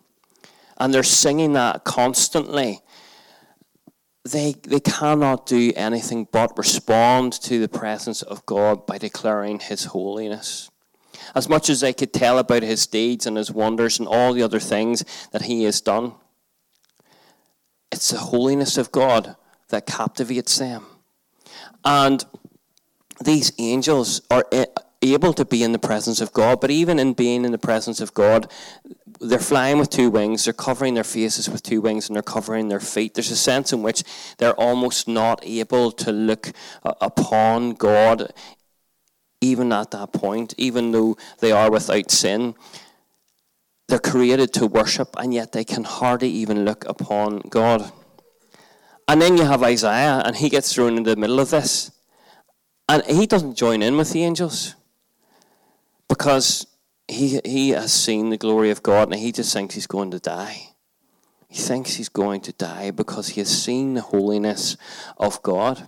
And 0.77 0.93
they're 0.93 1.03
singing 1.03 1.53
that 1.53 1.83
constantly. 1.83 2.81
They, 4.23 4.53
they 4.63 4.79
cannot 4.79 5.47
do 5.47 5.73
anything 5.75 6.27
but 6.31 6.57
respond 6.57 7.33
to 7.41 7.59
the 7.59 7.67
presence 7.67 8.21
of 8.21 8.45
God 8.45 8.85
by 8.85 8.99
declaring 8.99 9.59
His 9.59 9.85
holiness. 9.85 10.69
As 11.33 11.49
much 11.49 11.69
as 11.69 11.81
they 11.81 11.93
could 11.93 12.13
tell 12.13 12.37
about 12.37 12.61
His 12.61 12.85
deeds 12.85 13.25
and 13.25 13.37
His 13.37 13.51
wonders 13.51 13.97
and 13.97 14.07
all 14.07 14.33
the 14.33 14.43
other 14.43 14.59
things 14.59 15.03
that 15.31 15.43
He 15.43 15.63
has 15.63 15.81
done, 15.81 16.13
it's 17.91 18.11
the 18.11 18.17
holiness 18.17 18.77
of 18.77 18.91
God 18.91 19.35
that 19.69 19.85
captivates 19.85 20.57
them. 20.57 20.85
And 21.83 22.23
these 23.23 23.51
angels 23.57 24.21
are 24.29 24.45
able 25.01 25.33
to 25.33 25.45
be 25.45 25.63
in 25.63 25.71
the 25.71 25.79
presence 25.79 26.21
of 26.21 26.31
God, 26.33 26.61
but 26.61 26.71
even 26.71 26.99
in 26.99 27.13
being 27.13 27.43
in 27.43 27.51
the 27.51 27.57
presence 27.57 27.99
of 27.99 28.13
God, 28.13 28.51
they're 29.19 29.39
flying 29.39 29.77
with 29.77 29.89
two 29.89 30.09
wings, 30.09 30.45
they're 30.45 30.53
covering 30.53 30.93
their 30.93 31.03
faces 31.03 31.49
with 31.49 31.63
two 31.63 31.81
wings, 31.81 32.07
and 32.07 32.15
they're 32.15 32.23
covering 32.23 32.69
their 32.69 32.79
feet. 32.79 33.13
There's 33.13 33.31
a 33.31 33.35
sense 33.35 33.73
in 33.73 33.83
which 33.83 34.03
they're 34.37 34.59
almost 34.59 35.07
not 35.07 35.45
able 35.45 35.91
to 35.91 36.11
look 36.11 36.51
uh, 36.83 36.93
upon 37.01 37.73
God, 37.73 38.33
even 39.39 39.71
at 39.71 39.91
that 39.91 40.13
point, 40.13 40.53
even 40.57 40.91
though 40.91 41.17
they 41.39 41.51
are 41.51 41.69
without 41.69 42.09
sin. 42.11 42.55
They're 43.91 43.99
created 43.99 44.53
to 44.53 44.67
worship, 44.67 45.17
and 45.17 45.33
yet 45.33 45.51
they 45.51 45.65
can 45.65 45.83
hardly 45.83 46.29
even 46.29 46.63
look 46.63 46.85
upon 46.87 47.39
God. 47.49 47.91
And 49.05 49.21
then 49.21 49.35
you 49.35 49.43
have 49.43 49.63
Isaiah, 49.63 50.21
and 50.23 50.33
he 50.33 50.47
gets 50.47 50.73
thrown 50.73 50.95
in 50.95 51.03
the 51.03 51.17
middle 51.17 51.41
of 51.41 51.49
this. 51.49 51.91
And 52.87 53.03
he 53.03 53.25
doesn't 53.25 53.55
join 53.55 53.81
in 53.81 53.97
with 53.97 54.13
the 54.13 54.23
angels 54.23 54.75
because 56.07 56.67
he, 57.05 57.41
he 57.43 57.71
has 57.71 57.91
seen 57.91 58.29
the 58.29 58.37
glory 58.37 58.71
of 58.71 58.81
God 58.81 59.11
and 59.11 59.19
he 59.19 59.33
just 59.33 59.51
thinks 59.51 59.75
he's 59.75 59.87
going 59.87 60.11
to 60.11 60.19
die. 60.19 60.69
He 61.49 61.61
thinks 61.61 61.95
he's 61.95 62.07
going 62.07 62.39
to 62.41 62.53
die 62.53 62.91
because 62.91 63.27
he 63.27 63.41
has 63.41 63.49
seen 63.49 63.95
the 63.95 64.01
holiness 64.01 64.77
of 65.17 65.43
God. 65.43 65.85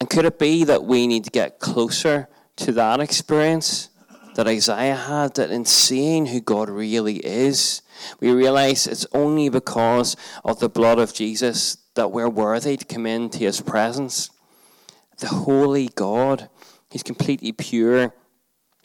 And 0.00 0.08
could 0.08 0.24
it 0.24 0.38
be 0.38 0.64
that 0.64 0.84
we 0.84 1.06
need 1.06 1.24
to 1.24 1.30
get 1.30 1.58
closer 1.58 2.28
to 2.56 2.72
that 2.72 3.00
experience? 3.00 3.90
That 4.36 4.46
Isaiah 4.46 4.94
had, 4.94 5.34
that 5.36 5.50
in 5.50 5.64
seeing 5.64 6.26
who 6.26 6.42
God 6.42 6.68
really 6.68 7.16
is, 7.24 7.80
we 8.20 8.30
realize 8.30 8.86
it's 8.86 9.06
only 9.12 9.48
because 9.48 10.14
of 10.44 10.60
the 10.60 10.68
blood 10.68 10.98
of 10.98 11.14
Jesus 11.14 11.78
that 11.94 12.12
we're 12.12 12.28
worthy 12.28 12.76
to 12.76 12.84
come 12.84 13.06
into 13.06 13.38
his 13.38 13.62
presence. 13.62 14.28
The 15.20 15.28
holy 15.28 15.88
God, 15.88 16.50
he's 16.90 17.02
completely 17.02 17.52
pure 17.52 18.14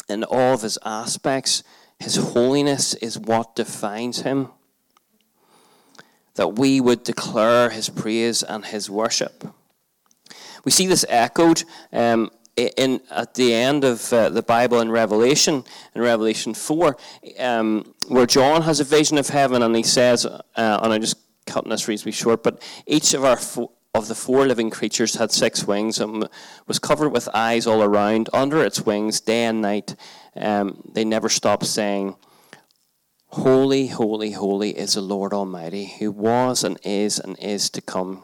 in 0.07 0.23
all 0.23 0.53
of 0.53 0.61
his 0.61 0.79
aspects. 0.85 1.63
His 1.99 2.15
holiness 2.15 2.93
is 2.95 3.19
what 3.19 3.53
defines 3.53 4.21
him. 4.21 4.47
That 6.35 6.57
we 6.57 6.79
would 6.79 7.03
declare 7.03 7.71
his 7.71 7.89
praise 7.89 8.41
and 8.41 8.63
his 8.63 8.89
worship. 8.89 9.53
We 10.63 10.71
see 10.71 10.87
this 10.87 11.03
echoed 11.09 11.65
um, 11.91 12.31
in 12.69 13.01
at 13.09 13.33
the 13.33 13.53
end 13.53 13.83
of 13.83 14.11
uh, 14.13 14.29
the 14.29 14.43
Bible 14.43 14.79
in 14.79 14.91
Revelation, 14.91 15.63
in 15.95 16.01
Revelation 16.01 16.53
four, 16.53 16.97
um, 17.39 17.93
where 18.07 18.25
John 18.25 18.61
has 18.63 18.79
a 18.79 18.83
vision 18.83 19.17
of 19.17 19.29
heaven, 19.29 19.61
and 19.61 19.75
he 19.75 19.83
says, 19.83 20.25
uh, 20.25 20.41
and 20.55 20.93
I'm 20.93 21.01
just 21.01 21.17
cutting 21.45 21.69
this 21.69 21.87
reasonably 21.87 22.11
short, 22.11 22.43
but 22.43 22.61
each 22.85 23.13
of 23.13 23.25
our 23.25 23.39
of 23.93 24.07
the 24.07 24.15
four 24.15 24.47
living 24.47 24.69
creatures 24.69 25.15
had 25.15 25.31
six 25.31 25.65
wings 25.65 25.99
and 25.99 26.29
was 26.65 26.79
covered 26.79 27.09
with 27.09 27.27
eyes 27.33 27.67
all 27.67 27.83
around. 27.83 28.29
Under 28.33 28.63
its 28.63 28.85
wings, 28.85 29.19
day 29.19 29.43
and 29.45 29.61
night, 29.61 29.95
um, 30.35 30.81
they 30.93 31.03
never 31.03 31.27
stopped 31.27 31.65
saying, 31.65 32.15
"Holy, 33.27 33.87
holy, 33.87 34.31
holy 34.31 34.77
is 34.77 34.93
the 34.93 35.01
Lord 35.01 35.33
Almighty, 35.33 35.93
who 35.99 36.09
was 36.11 36.63
and 36.63 36.79
is 36.83 37.19
and 37.19 37.37
is 37.39 37.69
to 37.71 37.81
come." 37.81 38.23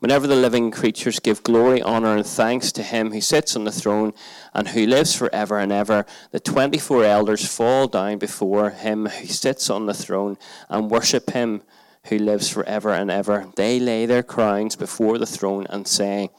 Whenever 0.00 0.26
the 0.26 0.34
living 0.34 0.70
creatures 0.70 1.20
give 1.20 1.42
glory, 1.42 1.82
honor, 1.82 2.16
and 2.16 2.26
thanks 2.26 2.72
to 2.72 2.82
him 2.82 3.12
who 3.12 3.20
sits 3.20 3.54
on 3.54 3.64
the 3.64 3.70
throne 3.70 4.14
and 4.54 4.68
who 4.68 4.86
lives 4.86 5.14
forever 5.14 5.58
and 5.58 5.70
ever, 5.70 6.06
the 6.30 6.40
24 6.40 7.04
elders 7.04 7.46
fall 7.46 7.86
down 7.86 8.16
before 8.18 8.70
him 8.70 9.04
who 9.06 9.26
sits 9.26 9.68
on 9.68 9.84
the 9.84 9.92
throne 9.92 10.38
and 10.70 10.90
worship 10.90 11.30
him 11.30 11.62
who 12.04 12.18
lives 12.18 12.48
forever 12.48 12.94
and 12.94 13.10
ever. 13.10 13.52
They 13.56 13.78
lay 13.78 14.06
their 14.06 14.22
crowns 14.22 14.74
before 14.74 15.18
the 15.18 15.26
throne 15.26 15.66
and 15.68 15.86
say, 15.86 16.30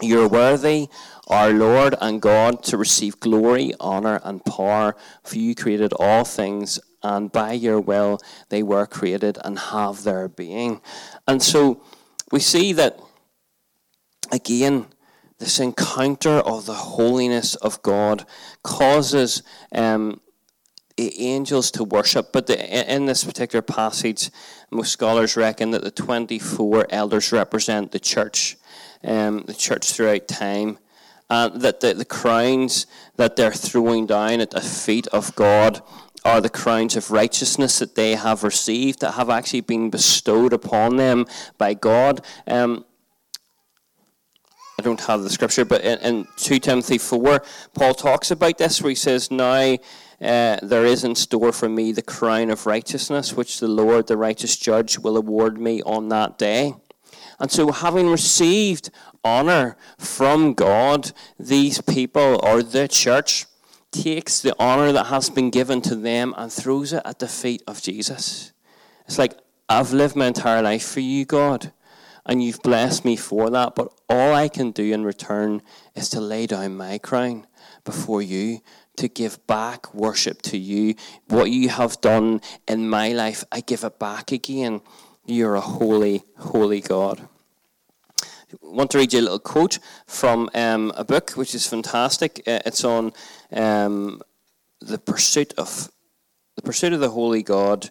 You're 0.00 0.28
worthy, 0.28 0.88
our 1.28 1.50
Lord 1.50 1.94
and 2.00 2.22
God, 2.22 2.62
to 2.64 2.78
receive 2.78 3.20
glory, 3.20 3.74
honor, 3.78 4.18
and 4.24 4.42
power, 4.42 4.96
for 5.22 5.36
you 5.36 5.54
created 5.54 5.92
all 5.92 6.24
things, 6.24 6.80
and 7.02 7.30
by 7.30 7.52
your 7.52 7.80
will 7.80 8.18
they 8.48 8.62
were 8.62 8.86
created 8.86 9.36
and 9.44 9.58
have 9.58 10.04
their 10.04 10.26
being. 10.26 10.80
And 11.26 11.42
so, 11.42 11.82
we 12.30 12.40
see 12.40 12.72
that, 12.74 13.00
again, 14.30 14.86
this 15.38 15.60
encounter 15.60 16.38
of 16.40 16.66
the 16.66 16.74
holiness 16.74 17.54
of 17.56 17.80
God 17.82 18.26
causes 18.62 19.42
um, 19.72 20.20
angels 20.98 21.70
to 21.72 21.84
worship. 21.84 22.32
But 22.32 22.46
the, 22.46 22.94
in 22.94 23.06
this 23.06 23.24
particular 23.24 23.62
passage, 23.62 24.30
most 24.70 24.92
scholars 24.92 25.36
reckon 25.36 25.70
that 25.70 25.84
the 25.84 25.90
24 25.90 26.86
elders 26.90 27.32
represent 27.32 27.92
the 27.92 28.00
church, 28.00 28.56
um, 29.04 29.44
the 29.46 29.54
church 29.54 29.92
throughout 29.92 30.28
time. 30.28 30.78
And 31.30 31.60
that 31.60 31.80
the, 31.80 31.92
the 31.92 32.06
crowns 32.06 32.86
that 33.16 33.36
they're 33.36 33.52
throwing 33.52 34.06
down 34.06 34.40
at 34.40 34.50
the 34.50 34.62
feet 34.62 35.06
of 35.08 35.34
God 35.36 35.82
are 36.24 36.40
the 36.40 36.48
crowns 36.48 36.96
of 36.96 37.10
righteousness 37.10 37.78
that 37.78 37.94
they 37.94 38.14
have 38.14 38.42
received, 38.42 39.00
that 39.00 39.12
have 39.12 39.30
actually 39.30 39.60
been 39.60 39.90
bestowed 39.90 40.52
upon 40.52 40.96
them 40.96 41.26
by 41.56 41.74
God. 41.74 42.24
Um, 42.46 42.84
I 44.78 44.82
don't 44.82 45.00
have 45.00 45.22
the 45.22 45.30
scripture, 45.30 45.64
but 45.64 45.82
in, 45.82 45.98
in 45.98 46.28
2 46.36 46.60
Timothy 46.60 46.98
4, 46.98 47.42
Paul 47.74 47.94
talks 47.94 48.30
about 48.30 48.58
this 48.58 48.80
where 48.80 48.90
he 48.90 48.94
says, 48.94 49.30
Now 49.30 49.76
uh, 50.20 50.56
there 50.62 50.84
is 50.84 51.04
in 51.04 51.14
store 51.14 51.52
for 51.52 51.68
me 51.68 51.90
the 51.90 52.02
crown 52.02 52.50
of 52.50 52.66
righteousness, 52.66 53.34
which 53.34 53.58
the 53.58 53.68
Lord, 53.68 54.06
the 54.06 54.16
righteous 54.16 54.56
judge, 54.56 54.98
will 54.98 55.16
award 55.16 55.60
me 55.60 55.82
on 55.82 56.08
that 56.10 56.38
day. 56.38 56.74
And 57.40 57.50
so, 57.50 57.70
having 57.72 58.08
received 58.08 58.90
honor 59.24 59.76
from 59.98 60.54
God, 60.54 61.12
these 61.38 61.80
people 61.80 62.40
or 62.42 62.62
the 62.62 62.88
church 62.88 63.46
takes 63.90 64.40
the 64.40 64.54
honor 64.58 64.92
that 64.92 65.06
has 65.06 65.30
been 65.30 65.50
given 65.50 65.80
to 65.82 65.94
them 65.94 66.34
and 66.36 66.52
throws 66.52 66.92
it 66.92 67.02
at 67.04 67.18
the 67.18 67.28
feet 67.28 67.62
of 67.66 67.82
Jesus. 67.82 68.52
It's 69.06 69.18
like, 69.18 69.38
I've 69.68 69.92
lived 69.92 70.16
my 70.16 70.26
entire 70.26 70.62
life 70.62 70.86
for 70.86 71.00
you, 71.00 71.24
God, 71.24 71.72
and 72.26 72.42
you've 72.42 72.62
blessed 72.62 73.04
me 73.04 73.16
for 73.16 73.50
that, 73.50 73.74
but 73.74 73.92
all 74.08 74.34
I 74.34 74.48
can 74.48 74.70
do 74.70 74.92
in 74.92 75.04
return 75.04 75.62
is 75.94 76.08
to 76.10 76.20
lay 76.20 76.46
down 76.46 76.76
my 76.76 76.98
crown 76.98 77.46
before 77.84 78.22
you, 78.22 78.60
to 78.96 79.08
give 79.08 79.46
back 79.46 79.94
worship 79.94 80.42
to 80.42 80.58
you. 80.58 80.94
What 81.28 81.50
you 81.50 81.68
have 81.68 82.00
done 82.00 82.40
in 82.66 82.88
my 82.88 83.12
life, 83.12 83.44
I 83.50 83.60
give 83.60 83.84
it 83.84 83.98
back 83.98 84.32
again. 84.32 84.80
You're 85.24 85.54
a 85.54 85.60
holy, 85.60 86.24
holy 86.38 86.80
God. 86.80 87.28
Want 88.62 88.90
to 88.92 88.98
read 88.98 89.12
you 89.12 89.20
a 89.20 89.22
little 89.22 89.38
quote 89.38 89.78
from 90.06 90.48
um, 90.54 90.92
a 90.96 91.04
book 91.04 91.32
which 91.32 91.54
is 91.54 91.66
fantastic. 91.66 92.42
Uh, 92.46 92.60
it's 92.64 92.82
on 92.82 93.12
um, 93.52 94.22
the 94.80 94.98
pursuit 94.98 95.52
of 95.58 95.90
the 96.56 96.62
pursuit 96.62 96.92
of 96.92 97.00
the 97.00 97.10
holy 97.10 97.42
God 97.42 97.90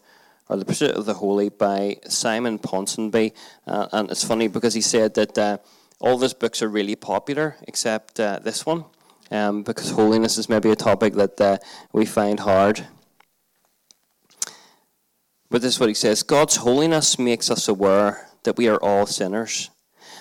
or 0.50 0.58
the 0.58 0.66
pursuit 0.66 0.92
of 0.92 1.06
the 1.06 1.16
holy 1.16 1.50
by 1.50 1.98
Simon 2.08 2.58
Ponsonby. 2.58 3.34
Uh, 3.66 3.88
and 3.92 4.10
it's 4.10 4.24
funny 4.24 4.48
because 4.48 4.74
he 4.74 4.82
said 4.82 5.14
that 5.14 5.38
uh, 5.38 5.58
all 6.00 6.18
his 6.18 6.34
books 6.34 6.62
are 6.62 6.70
really 6.70 6.96
popular 6.96 7.56
except 7.68 8.20
uh, 8.20 8.40
this 8.40 8.66
one 8.66 8.86
um, 9.32 9.64
because 9.64 9.92
holiness 9.92 10.38
is 10.38 10.50
maybe 10.50 10.70
a 10.70 10.76
topic 10.76 11.14
that 11.14 11.40
uh, 11.40 11.58
we 11.94 12.06
find 12.06 12.40
hard. 12.40 12.88
But 15.50 15.62
this 15.62 15.76
is 15.76 15.80
what 15.80 15.90
he 15.90 15.96
says 15.96 16.24
God's 16.24 16.58
holiness 16.58 17.20
makes 17.20 17.50
us 17.50 17.68
aware 17.68 18.28
that 18.44 18.58
we 18.58 18.68
are 18.68 18.78
all 18.78 19.06
sinners, 19.06 19.70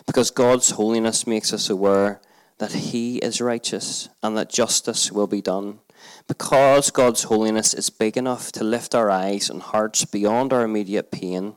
because 0.06 0.30
God's 0.30 0.70
holiness 0.70 1.26
makes 1.26 1.52
us 1.52 1.68
aware 1.68 2.20
that 2.58 2.72
He 2.72 3.18
is 3.18 3.40
righteous 3.40 4.08
and 4.22 4.36
that 4.36 4.50
justice 4.50 5.12
will 5.12 5.26
be 5.26 5.42
done. 5.42 5.80
Because 6.28 6.90
God's 6.90 7.24
holiness 7.24 7.74
is 7.74 7.90
big 7.90 8.16
enough 8.16 8.52
to 8.52 8.64
lift 8.64 8.94
our 8.94 9.10
eyes 9.10 9.50
and 9.50 9.60
hearts 9.60 10.04
beyond 10.04 10.52
our 10.52 10.62
immediate 10.62 11.10
pain 11.10 11.56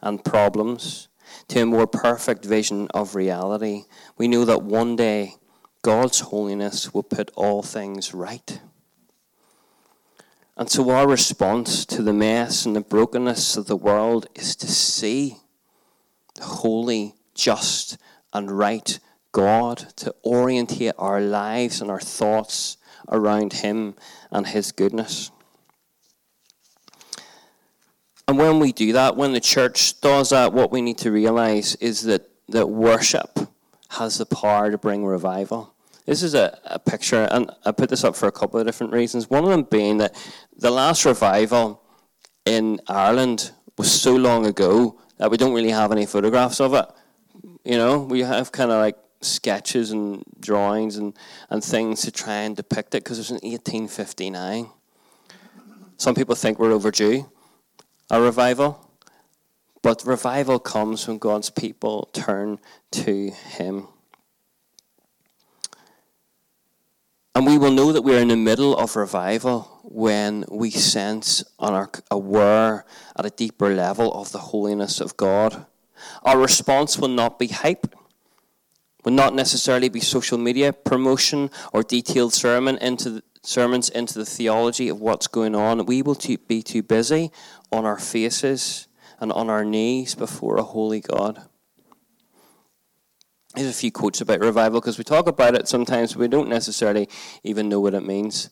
and 0.00 0.24
problems 0.24 1.08
to 1.48 1.60
a 1.60 1.66
more 1.66 1.86
perfect 1.86 2.44
vision 2.44 2.88
of 2.94 3.14
reality, 3.14 3.84
we 4.16 4.28
know 4.28 4.44
that 4.44 4.62
one 4.62 4.96
day 4.96 5.34
God's 5.82 6.20
holiness 6.20 6.92
will 6.92 7.02
put 7.02 7.30
all 7.34 7.62
things 7.62 8.14
right. 8.14 8.60
And 10.56 10.70
so, 10.70 10.90
our 10.90 11.08
response 11.08 11.86
to 11.86 12.02
the 12.02 12.12
mess 12.12 12.66
and 12.66 12.76
the 12.76 12.82
brokenness 12.82 13.56
of 13.56 13.66
the 13.66 13.76
world 13.76 14.26
is 14.34 14.54
to 14.56 14.66
see 14.66 15.38
the 16.34 16.44
holy, 16.44 17.14
just, 17.40 17.98
and 18.32 18.50
right 18.50 18.98
God, 19.32 19.78
to 19.96 20.14
orientate 20.24 20.92
our 20.98 21.20
lives 21.20 21.80
and 21.80 21.90
our 21.90 22.00
thoughts 22.00 22.76
around 23.08 23.54
Him 23.54 23.94
and 24.30 24.46
His 24.46 24.72
goodness. 24.72 25.30
And 28.28 28.38
when 28.38 28.60
we 28.60 28.72
do 28.72 28.92
that, 28.92 29.16
when 29.16 29.32
the 29.32 29.40
church 29.40 30.00
does 30.00 30.30
that, 30.30 30.52
what 30.52 30.70
we 30.70 30.82
need 30.82 30.98
to 30.98 31.10
realize 31.10 31.74
is 31.76 32.02
that, 32.02 32.30
that 32.48 32.68
worship 32.68 33.40
has 33.90 34.18
the 34.18 34.26
power 34.26 34.70
to 34.70 34.78
bring 34.78 35.04
revival. 35.04 35.74
This 36.06 36.22
is 36.22 36.34
a, 36.34 36.58
a 36.64 36.78
picture, 36.78 37.24
and 37.30 37.50
I 37.64 37.72
put 37.72 37.90
this 37.90 38.04
up 38.04 38.14
for 38.16 38.26
a 38.26 38.32
couple 38.32 38.60
of 38.60 38.66
different 38.66 38.92
reasons. 38.92 39.28
One 39.28 39.44
of 39.44 39.50
them 39.50 39.64
being 39.64 39.98
that 39.98 40.14
the 40.56 40.70
last 40.70 41.04
revival 41.04 41.82
in 42.44 42.80
Ireland 42.86 43.52
was 43.76 43.90
so 43.90 44.14
long 44.14 44.46
ago 44.46 45.00
that 45.18 45.30
we 45.30 45.36
don't 45.36 45.52
really 45.52 45.70
have 45.70 45.92
any 45.92 46.06
photographs 46.06 46.60
of 46.60 46.74
it. 46.74 46.86
You 47.64 47.76
know, 47.76 47.98
we 47.98 48.20
have 48.20 48.52
kind 48.52 48.70
of 48.70 48.78
like 48.78 48.96
sketches 49.20 49.90
and 49.90 50.24
drawings 50.40 50.96
and, 50.96 51.16
and 51.50 51.62
things 51.62 52.02
to 52.02 52.10
try 52.10 52.40
and 52.42 52.56
depict 52.56 52.94
it 52.94 53.04
because 53.04 53.18
it 53.18 53.22
was 53.22 53.30
in 53.30 53.50
1859. 53.50 54.70
Some 55.98 56.14
people 56.14 56.34
think 56.34 56.58
we're 56.58 56.72
overdue 56.72 57.30
a 58.10 58.20
revival. 58.20 58.86
But 59.82 60.04
revival 60.04 60.58
comes 60.58 61.06
when 61.08 61.18
God's 61.18 61.48
people 61.48 62.10
turn 62.12 62.58
to 62.90 63.30
Him. 63.30 63.88
And 67.34 67.46
we 67.46 67.56
will 67.56 67.70
know 67.70 67.92
that 67.92 68.02
we're 68.02 68.20
in 68.20 68.28
the 68.28 68.36
middle 68.36 68.76
of 68.76 68.96
revival 68.96 69.80
when 69.84 70.44
we 70.50 70.70
sense 70.70 71.44
and 71.58 71.74
are 71.74 71.90
aware 72.10 72.84
at 73.16 73.24
a 73.24 73.30
deeper 73.30 73.70
level 73.70 74.12
of 74.12 74.32
the 74.32 74.38
holiness 74.38 75.00
of 75.00 75.16
God. 75.16 75.64
Our 76.22 76.38
response 76.38 76.98
will 76.98 77.08
not 77.08 77.38
be 77.38 77.48
hype, 77.48 77.94
will 79.04 79.12
not 79.12 79.34
necessarily 79.34 79.88
be 79.88 80.00
social 80.00 80.38
media 80.38 80.72
promotion 80.72 81.50
or 81.72 81.82
detailed 81.82 82.34
sermon 82.34 82.78
into 82.78 83.10
the, 83.10 83.22
sermons 83.42 83.88
into 83.88 84.18
the 84.18 84.26
theology 84.26 84.88
of 84.88 85.00
what's 85.00 85.26
going 85.26 85.54
on. 85.54 85.86
We 85.86 86.02
will 86.02 86.18
be 86.46 86.62
too 86.62 86.82
busy 86.82 87.30
on 87.72 87.84
our 87.84 87.98
faces 87.98 88.86
and 89.18 89.32
on 89.32 89.48
our 89.48 89.64
knees 89.64 90.14
before 90.14 90.56
a 90.56 90.62
holy 90.62 91.00
God. 91.00 91.42
Here's 93.56 93.68
a 93.68 93.72
few 93.72 93.90
quotes 93.90 94.20
about 94.20 94.40
revival 94.40 94.80
because 94.80 94.96
we 94.96 95.04
talk 95.04 95.26
about 95.26 95.56
it 95.56 95.66
sometimes, 95.66 96.12
but 96.12 96.20
we 96.20 96.28
don't 96.28 96.48
necessarily 96.48 97.08
even 97.42 97.68
know 97.68 97.80
what 97.80 97.94
it 97.94 98.06
means. 98.06 98.48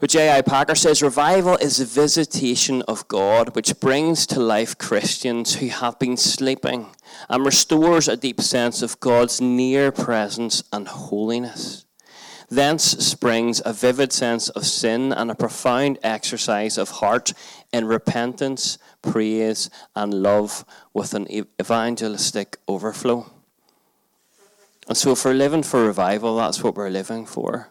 But 0.00 0.08
J.I. 0.08 0.40
Packer 0.40 0.74
says 0.74 1.02
revival 1.02 1.56
is 1.56 1.78
a 1.78 1.84
visitation 1.84 2.80
of 2.88 3.06
God 3.06 3.54
which 3.54 3.78
brings 3.80 4.26
to 4.28 4.40
life 4.40 4.78
Christians 4.78 5.56
who 5.56 5.68
have 5.68 5.98
been 5.98 6.16
sleeping 6.16 6.86
and 7.28 7.44
restores 7.44 8.08
a 8.08 8.16
deep 8.16 8.40
sense 8.40 8.80
of 8.80 8.98
God's 9.00 9.42
near 9.42 9.92
presence 9.92 10.64
and 10.72 10.88
holiness. 10.88 11.84
Thence 12.48 12.82
springs 12.82 13.60
a 13.62 13.74
vivid 13.74 14.10
sense 14.10 14.48
of 14.48 14.64
sin 14.64 15.12
and 15.12 15.30
a 15.30 15.34
profound 15.34 15.98
exercise 16.02 16.78
of 16.78 16.88
heart 16.88 17.34
in 17.70 17.84
repentance, 17.84 18.78
praise, 19.02 19.68
and 19.94 20.14
love 20.14 20.64
with 20.94 21.12
an 21.12 21.28
evangelistic 21.60 22.56
overflow. 22.66 23.30
And 24.88 24.96
so, 24.96 25.12
if 25.12 25.26
we're 25.26 25.34
living 25.34 25.62
for 25.62 25.84
revival, 25.84 26.38
that's 26.38 26.64
what 26.64 26.74
we're 26.74 26.88
living 26.88 27.26
for. 27.26 27.68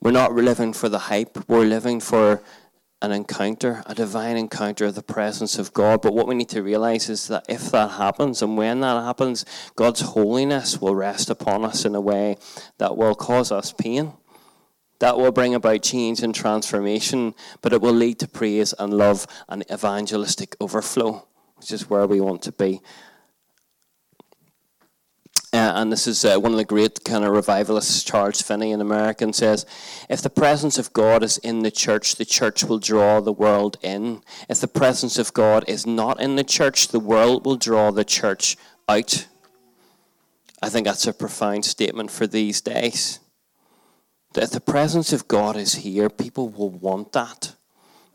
We're 0.00 0.12
not 0.12 0.32
living 0.32 0.72
for 0.72 0.88
the 0.88 0.98
hype, 0.98 1.48
we're 1.48 1.64
living 1.64 1.98
for 1.98 2.40
an 3.02 3.12
encounter, 3.12 3.82
a 3.86 3.94
divine 3.94 4.36
encounter 4.36 4.86
of 4.86 4.94
the 4.94 5.02
presence 5.02 5.58
of 5.58 5.72
God. 5.72 6.02
But 6.02 6.14
what 6.14 6.26
we 6.28 6.34
need 6.34 6.48
to 6.50 6.62
realize 6.62 7.08
is 7.08 7.28
that 7.28 7.44
if 7.48 7.70
that 7.72 7.92
happens 7.92 8.40
and 8.40 8.56
when 8.56 8.80
that 8.80 9.02
happens, 9.02 9.44
God's 9.76 10.00
holiness 10.00 10.80
will 10.80 10.94
rest 10.94 11.30
upon 11.30 11.64
us 11.64 11.84
in 11.84 11.94
a 11.94 12.00
way 12.00 12.36
that 12.78 12.96
will 12.96 13.14
cause 13.14 13.50
us 13.50 13.72
pain. 13.72 14.12
That 15.00 15.16
will 15.16 15.32
bring 15.32 15.54
about 15.54 15.82
change 15.82 16.22
and 16.22 16.34
transformation, 16.34 17.34
but 17.60 17.72
it 17.72 17.80
will 17.80 17.92
lead 17.92 18.18
to 18.20 18.28
praise 18.28 18.74
and 18.78 18.94
love 18.94 19.26
and 19.48 19.64
evangelistic 19.70 20.56
overflow, 20.60 21.26
which 21.56 21.72
is 21.72 21.88
where 21.88 22.06
we 22.06 22.20
want 22.20 22.42
to 22.42 22.52
be. 22.52 22.80
Uh, 25.50 25.72
and 25.76 25.90
this 25.90 26.06
is 26.06 26.26
uh, 26.26 26.38
one 26.38 26.52
of 26.52 26.58
the 26.58 26.64
great 26.64 27.02
kind 27.04 27.24
of 27.24 27.32
revivalists, 27.32 28.04
Charles 28.04 28.42
Finney, 28.42 28.70
in 28.70 28.82
America, 28.82 29.24
and 29.24 29.34
says, 29.34 29.64
If 30.10 30.20
the 30.20 30.28
presence 30.28 30.76
of 30.76 30.92
God 30.92 31.22
is 31.22 31.38
in 31.38 31.62
the 31.62 31.70
church, 31.70 32.16
the 32.16 32.26
church 32.26 32.64
will 32.64 32.78
draw 32.78 33.20
the 33.20 33.32
world 33.32 33.78
in. 33.82 34.20
If 34.50 34.60
the 34.60 34.68
presence 34.68 35.18
of 35.18 35.32
God 35.32 35.64
is 35.66 35.86
not 35.86 36.20
in 36.20 36.36
the 36.36 36.44
church, 36.44 36.88
the 36.88 37.00
world 37.00 37.46
will 37.46 37.56
draw 37.56 37.90
the 37.90 38.04
church 38.04 38.58
out. 38.90 39.26
I 40.60 40.68
think 40.68 40.86
that's 40.86 41.06
a 41.06 41.14
profound 41.14 41.64
statement 41.64 42.10
for 42.10 42.26
these 42.26 42.60
days. 42.60 43.20
That 44.34 44.44
if 44.44 44.50
the 44.50 44.60
presence 44.60 45.14
of 45.14 45.28
God 45.28 45.56
is 45.56 45.76
here, 45.76 46.10
people 46.10 46.50
will 46.50 46.70
want 46.70 47.12
that. 47.12 47.54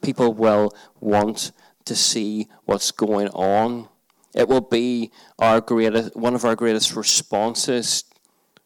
People 0.04 0.36
will 0.36 0.72
want 1.00 1.52
to 1.86 1.96
see 1.96 2.48
what's 2.66 2.92
going 2.92 3.30
on 3.30 3.90
it 4.36 4.48
will 4.48 4.62
be 4.62 5.12
our 5.38 5.62
greatest, 5.62 6.16
one 6.16 6.34
of 6.34 6.44
our 6.44 6.56
greatest 6.56 6.96
responses, 6.96 8.04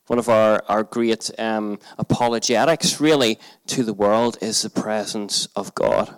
one 0.08 0.20
of 0.20 0.30
our, 0.30 0.64
our 0.70 0.84
great 0.84 1.30
um, 1.38 1.80
apologetics, 1.98 3.02
really, 3.02 3.38
to 3.68 3.84
the 3.84 3.94
world 3.94 4.38
is 4.42 4.62
the 4.62 4.70
presence 4.70 5.48
of 5.56 5.76
God. 5.76 6.16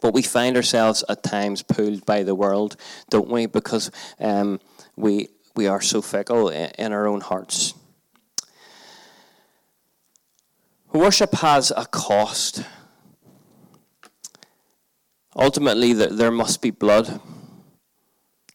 But 0.00 0.14
we 0.14 0.22
find 0.22 0.56
ourselves 0.56 1.02
at 1.08 1.22
times 1.22 1.62
pulled 1.62 2.06
by 2.06 2.22
the 2.22 2.34
world, 2.34 2.76
don't 3.10 3.28
we? 3.28 3.46
Because 3.46 3.90
um, 4.20 4.60
we, 4.96 5.28
we 5.56 5.66
are 5.66 5.80
so 5.80 6.02
fickle 6.02 6.50
in 6.50 6.92
our 6.92 7.08
own 7.08 7.22
hearts. 7.22 7.74
Worship 10.92 11.34
has 11.34 11.72
a 11.76 11.86
cost. 11.86 12.62
Ultimately, 15.34 15.92
there 15.92 16.30
must 16.30 16.62
be 16.62 16.70
blood 16.70 17.20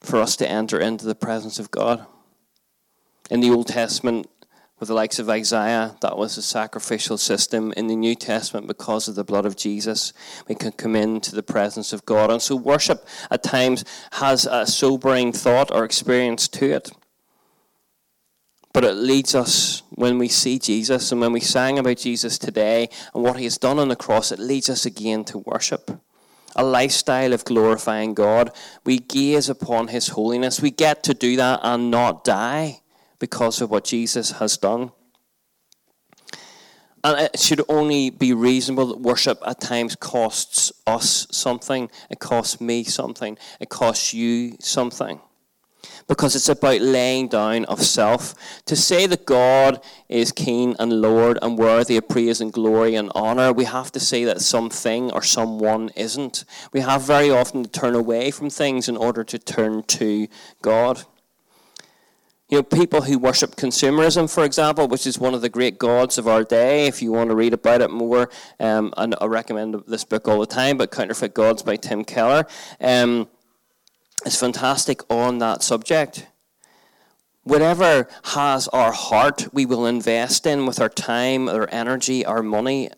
for 0.01 0.19
us 0.19 0.35
to 0.37 0.49
enter 0.49 0.79
into 0.79 1.05
the 1.05 1.15
presence 1.15 1.59
of 1.59 1.71
God. 1.71 2.05
In 3.29 3.41
the 3.41 3.51
Old 3.51 3.67
Testament, 3.67 4.27
with 4.79 4.87
the 4.87 4.95
likes 4.95 5.19
of 5.19 5.29
Isaiah, 5.29 5.97
that 6.01 6.17
was 6.17 6.37
a 6.37 6.41
sacrificial 6.41 7.17
system. 7.17 7.73
In 7.75 7.87
the 7.87 7.95
New 7.95 8.15
Testament, 8.15 8.67
because 8.67 9.07
of 9.07 9.15
the 9.15 9.25
blood 9.25 9.45
of 9.45 9.57
Jesus, 9.57 10.13
we 10.47 10.55
can 10.55 10.71
come 10.71 10.95
into 10.95 11.35
the 11.35 11.43
presence 11.43 11.91
of 11.91 12.05
God. 12.05 12.31
And 12.31 12.41
so, 12.41 12.55
worship 12.55 13.05
at 13.29 13.43
times 13.43 13.83
has 14.13 14.45
a 14.45 14.65
sobering 14.65 15.33
thought 15.33 15.69
or 15.71 15.83
experience 15.83 16.47
to 16.49 16.71
it. 16.71 16.91
But 18.71 18.85
it 18.85 18.93
leads 18.93 19.35
us 19.35 19.81
when 19.89 20.17
we 20.17 20.29
see 20.29 20.59
Jesus 20.59 21.11
and 21.11 21.19
when 21.19 21.33
we 21.33 21.41
sang 21.41 21.77
about 21.77 21.97
Jesus 21.97 22.37
today 22.37 22.87
and 23.13 23.23
what 23.23 23.37
he 23.37 23.43
has 23.43 23.57
done 23.57 23.79
on 23.79 23.89
the 23.89 23.95
cross, 23.95 24.31
it 24.31 24.39
leads 24.39 24.69
us 24.69 24.85
again 24.85 25.25
to 25.25 25.39
worship. 25.39 25.99
A 26.59 26.63
lifestyle 26.63 27.31
of 27.31 27.45
glorifying 27.45 28.13
God. 28.13 28.51
We 28.83 28.99
gaze 28.99 29.47
upon 29.47 29.87
his 29.87 30.09
holiness. 30.09 30.61
We 30.61 30.71
get 30.71 31.03
to 31.03 31.13
do 31.13 31.37
that 31.37 31.61
and 31.63 31.89
not 31.89 32.25
die 32.25 32.81
because 33.17 33.61
of 33.61 33.69
what 33.71 33.85
Jesus 33.85 34.31
has 34.31 34.57
done. 34.57 34.91
And 37.01 37.17
it 37.17 37.39
should 37.39 37.61
only 37.69 38.09
be 38.09 38.33
reasonable 38.33 38.87
that 38.87 38.99
worship 38.99 39.41
at 39.45 39.61
times 39.61 39.95
costs 39.95 40.73
us 40.85 41.27
something. 41.31 41.89
It 42.09 42.19
costs 42.19 42.59
me 42.59 42.83
something. 42.83 43.37
It 43.61 43.69
costs 43.69 44.13
you 44.13 44.57
something. 44.59 45.21
Because 46.07 46.35
it's 46.35 46.49
about 46.49 46.81
laying 46.81 47.27
down 47.27 47.65
of 47.65 47.81
self. 47.81 48.35
To 48.65 48.75
say 48.75 49.05
that 49.07 49.25
God 49.25 49.81
is 50.07 50.31
King 50.31 50.75
and 50.79 51.01
Lord 51.01 51.37
and 51.41 51.57
worthy 51.57 51.97
of 51.97 52.07
praise 52.09 52.41
and 52.41 52.51
glory 52.51 52.95
and 52.95 53.11
honor, 53.15 53.53
we 53.53 53.65
have 53.65 53.91
to 53.93 53.99
say 53.99 54.23
that 54.25 54.41
something 54.41 55.11
or 55.11 55.21
someone 55.21 55.89
isn't. 55.95 56.45
We 56.73 56.79
have 56.81 57.03
very 57.03 57.29
often 57.29 57.63
to 57.63 57.69
turn 57.69 57.95
away 57.95 58.31
from 58.31 58.49
things 58.49 58.89
in 58.89 58.97
order 58.97 59.23
to 59.23 59.39
turn 59.39 59.83
to 59.83 60.27
God. 60.61 61.05
You 62.49 62.57
know, 62.57 62.63
people 62.63 63.03
who 63.03 63.19
worship 63.19 63.55
consumerism, 63.55 64.27
for 64.27 64.43
example, 64.43 64.87
which 64.87 65.05
is 65.05 65.19
one 65.19 65.35
of 65.35 65.41
the 65.41 65.49
great 65.49 65.77
gods 65.77 66.17
of 66.17 66.27
our 66.27 66.43
day. 66.43 66.87
If 66.87 66.99
you 66.99 67.11
want 67.11 67.29
to 67.29 67.35
read 67.35 67.53
about 67.53 67.81
it 67.81 67.91
more, 67.91 68.31
um, 68.59 68.91
and 68.97 69.13
I 69.21 69.27
recommend 69.27 69.75
this 69.87 70.03
book 70.03 70.27
all 70.27 70.39
the 70.39 70.47
time, 70.47 70.75
but 70.75 70.89
Counterfeit 70.89 71.35
Gods 71.35 71.61
by 71.61 71.75
Tim 71.75 72.03
Keller. 72.03 72.47
Um, 72.81 73.27
it's 74.25 74.39
fantastic 74.39 75.01
on 75.09 75.37
that 75.39 75.63
subject. 75.63 76.27
Whatever 77.43 78.07
has 78.25 78.67
our 78.69 78.91
heart, 78.91 79.47
we 79.53 79.65
will 79.65 79.85
invest 79.85 80.45
in 80.45 80.65
with 80.65 80.79
our 80.79 80.89
time, 80.89 81.47
our 81.47 81.67
energy, 81.71 82.25
our 82.25 82.43
money. 82.43 82.89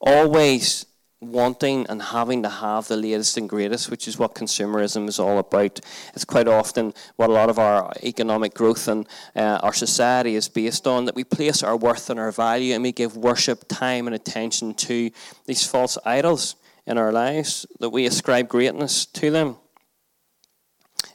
Always 0.00 0.86
wanting 1.20 1.86
and 1.88 2.00
having 2.00 2.42
to 2.42 2.48
have 2.48 2.88
the 2.88 2.96
latest 2.96 3.36
and 3.36 3.48
greatest, 3.48 3.90
which 3.90 4.08
is 4.08 4.18
what 4.18 4.34
consumerism 4.34 5.06
is 5.06 5.18
all 5.18 5.38
about. 5.38 5.80
It's 6.14 6.24
quite 6.24 6.48
often 6.48 6.94
what 7.16 7.28
a 7.28 7.32
lot 7.32 7.50
of 7.50 7.58
our 7.58 7.92
economic 8.02 8.54
growth 8.54 8.88
and 8.88 9.06
uh, 9.36 9.60
our 9.62 9.74
society 9.74 10.34
is 10.34 10.48
based 10.48 10.86
on 10.86 11.04
that 11.04 11.14
we 11.14 11.24
place 11.24 11.62
our 11.62 11.76
worth 11.76 12.08
and 12.08 12.18
our 12.18 12.32
value 12.32 12.72
and 12.72 12.82
we 12.82 12.92
give 12.92 13.16
worship, 13.16 13.64
time, 13.68 14.06
and 14.06 14.14
attention 14.16 14.72
to 14.74 15.10
these 15.44 15.66
false 15.66 15.98
idols 16.06 16.56
in 16.86 16.96
our 16.96 17.12
lives, 17.12 17.66
that 17.80 17.90
we 17.90 18.06
ascribe 18.06 18.48
greatness 18.48 19.04
to 19.04 19.30
them 19.30 19.56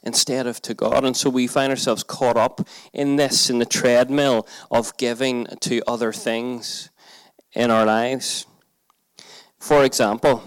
instead 0.06 0.46
of 0.46 0.62
to 0.62 0.72
God. 0.72 1.04
And 1.04 1.16
so 1.16 1.28
we 1.28 1.46
find 1.46 1.70
ourselves 1.70 2.02
caught 2.02 2.38
up 2.38 2.66
in 2.92 3.16
this, 3.16 3.50
in 3.50 3.58
the 3.58 3.66
treadmill 3.66 4.46
of 4.70 4.96
giving 4.96 5.46
to 5.60 5.82
other 5.86 6.12
things 6.12 6.88
in 7.52 7.70
our 7.70 7.84
lives. 7.84 8.46
For 9.58 9.84
example, 9.84 10.42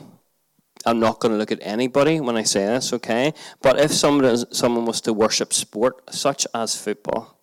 I'm 0.85 0.99
not 0.99 1.19
going 1.19 1.33
to 1.33 1.37
look 1.37 1.51
at 1.51 1.59
anybody 1.61 2.21
when 2.21 2.37
I 2.37 2.43
say 2.43 2.65
this, 2.65 2.93
okay? 2.93 3.33
But 3.61 3.79
if 3.79 3.91
someone, 3.91 4.51
someone 4.53 4.85
was 4.85 5.01
to 5.01 5.13
worship 5.13 5.53
sport, 5.53 6.13
such 6.13 6.47
as 6.55 6.77
football, 6.77 7.35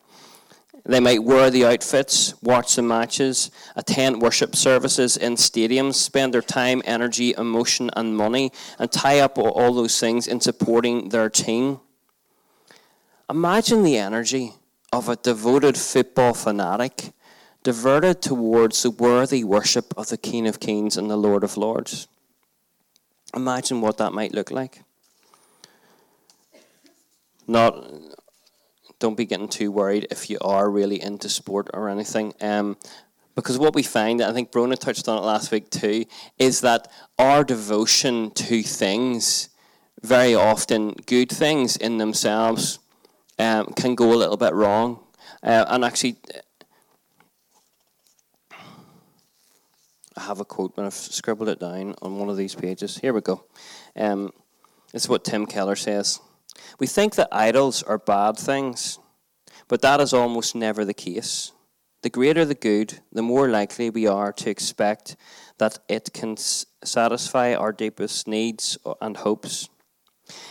they 0.86 1.00
might 1.00 1.24
wear 1.24 1.50
the 1.50 1.66
outfits, 1.66 2.40
watch 2.42 2.76
the 2.76 2.82
matches, 2.82 3.50
attend 3.74 4.22
worship 4.22 4.54
services 4.54 5.16
in 5.16 5.34
stadiums, 5.34 5.94
spend 5.94 6.32
their 6.32 6.42
time, 6.42 6.80
energy, 6.84 7.34
emotion, 7.36 7.90
and 7.94 8.16
money, 8.16 8.52
and 8.78 8.90
tie 8.90 9.18
up 9.18 9.36
all 9.36 9.74
those 9.74 9.98
things 9.98 10.28
in 10.28 10.40
supporting 10.40 11.08
their 11.08 11.28
team. 11.28 11.80
Imagine 13.28 13.82
the 13.82 13.98
energy 13.98 14.52
of 14.92 15.08
a 15.08 15.16
devoted 15.16 15.76
football 15.76 16.32
fanatic 16.32 17.12
diverted 17.64 18.22
towards 18.22 18.80
the 18.84 18.90
worthy 18.90 19.42
worship 19.42 19.92
of 19.96 20.08
the 20.08 20.16
King 20.16 20.46
of 20.46 20.60
Kings 20.60 20.96
and 20.96 21.10
the 21.10 21.16
Lord 21.16 21.42
of 21.42 21.56
Lords. 21.56 22.06
Imagine 23.34 23.80
what 23.80 23.98
that 23.98 24.12
might 24.12 24.32
look 24.32 24.52
like. 24.52 24.84
Not, 27.48 27.84
don't 29.00 29.16
be 29.16 29.24
getting 29.24 29.48
too 29.48 29.72
worried 29.72 30.06
if 30.12 30.30
you 30.30 30.38
are 30.40 30.70
really 30.70 31.02
into 31.02 31.28
sport 31.28 31.68
or 31.74 31.88
anything. 31.88 32.32
Um, 32.40 32.76
because 33.34 33.58
what 33.58 33.74
we 33.74 33.82
find, 33.82 34.22
I 34.22 34.32
think 34.32 34.52
Brona 34.52 34.78
touched 34.78 35.08
on 35.08 35.18
it 35.18 35.26
last 35.26 35.50
week 35.50 35.68
too, 35.70 36.04
is 36.38 36.60
that 36.60 36.88
our 37.18 37.42
devotion 37.42 38.30
to 38.30 38.62
things, 38.62 39.48
very 40.00 40.34
often 40.36 40.94
good 41.06 41.30
things 41.30 41.76
in 41.76 41.98
themselves, 41.98 42.78
um, 43.38 43.66
can 43.74 43.94
go 43.94 44.12
a 44.12 44.16
little 44.16 44.36
bit 44.36 44.54
wrong. 44.54 45.00
Uh, 45.42 45.64
and 45.68 45.84
actually, 45.84 46.16
I 50.16 50.22
have 50.22 50.40
a 50.40 50.44
quote, 50.44 50.74
but 50.74 50.84
I've 50.84 50.94
scribbled 50.94 51.48
it 51.48 51.60
down 51.60 51.94
on 52.00 52.18
one 52.18 52.30
of 52.30 52.36
these 52.36 52.54
pages. 52.54 52.98
Here 52.98 53.12
we 53.12 53.20
go. 53.20 53.44
Um, 53.94 54.32
what 55.08 55.24
Tim 55.24 55.46
Keller 55.46 55.76
says. 55.76 56.20
We 56.78 56.86
think 56.86 57.16
that 57.16 57.28
idols 57.30 57.82
are 57.82 57.98
bad 57.98 58.38
things, 58.38 58.98
but 59.68 59.82
that 59.82 60.00
is 60.00 60.14
almost 60.14 60.54
never 60.54 60.84
the 60.84 60.94
case. 60.94 61.52
The 62.02 62.10
greater 62.10 62.44
the 62.44 62.54
good, 62.54 63.00
the 63.12 63.22
more 63.22 63.48
likely 63.48 63.90
we 63.90 64.06
are 64.06 64.32
to 64.32 64.50
expect 64.50 65.16
that 65.58 65.78
it 65.88 66.12
can 66.14 66.36
satisfy 66.36 67.54
our 67.54 67.72
deepest 67.72 68.26
needs 68.26 68.78
and 69.00 69.18
hopes. 69.18 69.68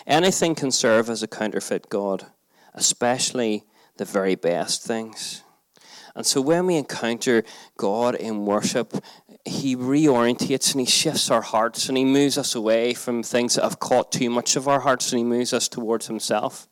Anything 0.06 0.56
can 0.56 0.72
serve 0.72 1.10
as 1.10 1.24
a 1.24 1.28
counterfeit 1.28 1.90
God, 1.90 2.28
especially 2.76 3.66
the 3.98 4.06
very 4.06 4.36
best 4.36 4.84
things. 4.84 5.42
And 6.16 6.26
so 6.26 6.40
when 6.40 6.66
we 6.68 6.76
encounter 6.76 7.44
God 7.78 8.16
in 8.16 8.46
worship, 8.46 8.94
He 9.44 9.76
reorientates 9.76 10.72
and 10.72 10.80
He 10.80 10.86
shifts 10.86 11.30
our 11.30 11.42
hearts 11.42 11.90
and 11.90 11.98
He 11.98 12.06
moves 12.06 12.38
us 12.38 12.56
away 12.56 12.94
from 12.94 13.24
things 13.24 13.56
that 13.56 13.64
have 13.64 13.80
caught 13.80 14.12
too 14.12 14.30
much 14.30 14.56
of 14.56 14.68
our 14.68 14.82
hearts 14.82 15.12
and 15.12 15.20
He 15.20 15.26
moves 15.26 15.52
us 15.52 15.68
towards 15.68 16.08
Himself. 16.08 16.68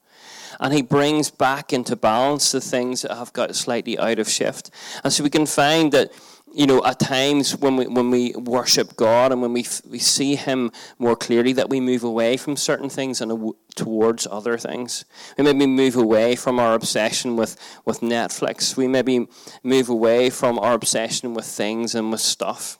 And 0.60 0.74
He 0.74 0.82
brings 0.82 1.30
back 1.30 1.74
into 1.74 1.96
balance 1.96 2.52
the 2.54 2.62
things 2.62 3.02
that 3.02 3.16
have 3.16 3.34
got 3.34 3.56
slightly 3.56 3.98
out 3.98 4.20
of 4.20 4.30
shift. 4.30 4.70
And 5.04 5.12
so 5.12 5.24
we 5.24 5.30
can 5.30 5.46
find 5.46 5.92
that 5.92 6.12
you 6.54 6.68
know, 6.68 6.84
at 6.86 7.00
times 7.00 7.58
when 7.58 7.78
we 7.78 7.88
when 7.88 8.12
we 8.12 8.32
worship 8.34 8.96
God 8.96 9.32
and 9.32 9.42
when 9.42 9.54
we 9.54 9.66
we 9.90 9.98
see 9.98 10.36
Him 10.36 10.72
more 11.00 11.16
clearly, 11.16 11.52
that 11.54 11.70
we 11.70 11.80
move 11.80 12.04
away 12.04 12.38
from 12.38 12.56
certain 12.56 12.90
things 12.90 13.22
and 13.22 13.54
towards 13.76 14.28
other 14.30 14.58
things. 14.58 15.04
We 15.38 15.44
maybe 15.44 15.66
move 15.66 15.96
away 15.96 16.36
from 16.36 16.60
our 16.60 16.76
obsession 16.76 17.36
with 17.36 17.58
with 17.86 18.02
Netflix. 18.02 18.78
We 18.78 18.88
maybe 18.88 19.28
move 19.64 19.90
away 19.90 20.30
from 20.30 20.60
our 20.60 20.74
obsession 20.74 21.34
with 21.34 21.46
things 21.46 21.96
and 21.96 22.12
with 22.12 22.22
stuff. 22.22 22.78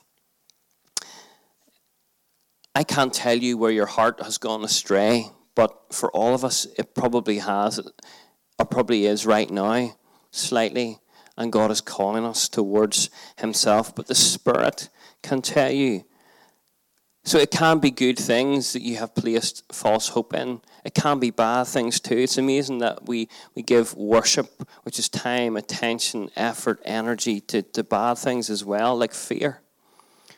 I 2.76 2.84
can't 2.84 3.12
tell 3.12 3.36
you 3.36 3.56
where 3.58 3.70
your 3.70 3.86
heart 3.86 4.20
has 4.22 4.38
gone 4.38 4.64
astray, 4.64 5.30
but 5.54 5.92
for 5.92 6.10
all 6.12 6.34
of 6.34 6.44
us, 6.44 6.66
it 6.76 6.94
probably 6.94 7.38
has, 7.38 7.80
or 8.58 8.66
probably 8.66 9.06
is 9.06 9.26
right 9.26 9.48
now, 9.50 9.96
slightly 10.32 10.98
and 11.36 11.52
God 11.52 11.70
is 11.70 11.80
calling 11.80 12.24
us 12.24 12.48
towards 12.48 13.10
Himself. 13.38 13.94
But 13.94 14.06
the 14.06 14.14
Spirit 14.14 14.88
can 15.22 15.42
tell 15.42 15.70
you. 15.70 16.04
So 17.26 17.38
it 17.38 17.50
can 17.50 17.78
be 17.78 17.90
good 17.90 18.18
things 18.18 18.74
that 18.74 18.82
you 18.82 18.96
have 18.96 19.14
placed 19.14 19.64
false 19.72 20.08
hope 20.08 20.34
in. 20.34 20.60
It 20.84 20.92
can 20.92 21.18
be 21.18 21.30
bad 21.30 21.66
things 21.66 21.98
too. 21.98 22.18
It's 22.18 22.36
amazing 22.36 22.78
that 22.78 23.06
we, 23.06 23.30
we 23.54 23.62
give 23.62 23.94
worship, 23.94 24.68
which 24.82 24.98
is 24.98 25.08
time, 25.08 25.56
attention, 25.56 26.28
effort, 26.36 26.82
energy, 26.84 27.40
to, 27.40 27.62
to 27.62 27.82
bad 27.82 28.18
things 28.18 28.50
as 28.50 28.62
well, 28.62 28.94
like 28.94 29.14
fear. 29.14 29.62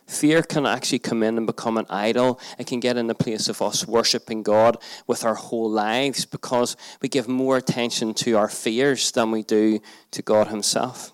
Fear 0.06 0.42
can 0.42 0.66
actually 0.66 1.00
come 1.00 1.22
in 1.24 1.36
and 1.36 1.46
become 1.46 1.76
an 1.76 1.86
idol. 1.90 2.40
It 2.58 2.68
can 2.68 2.78
get 2.78 2.96
in 2.96 3.08
the 3.08 3.14
place 3.14 3.48
of 3.48 3.60
us 3.60 3.86
worshiping 3.88 4.44
God 4.44 4.78
with 5.06 5.24
our 5.24 5.34
whole 5.34 5.68
lives 5.68 6.24
because 6.24 6.76
we 7.02 7.08
give 7.08 7.26
more 7.26 7.56
attention 7.56 8.14
to 8.14 8.36
our 8.36 8.48
fears 8.48 9.10
than 9.10 9.32
we 9.32 9.42
do 9.42 9.80
to 10.12 10.22
God 10.22 10.46
Himself. 10.46 11.12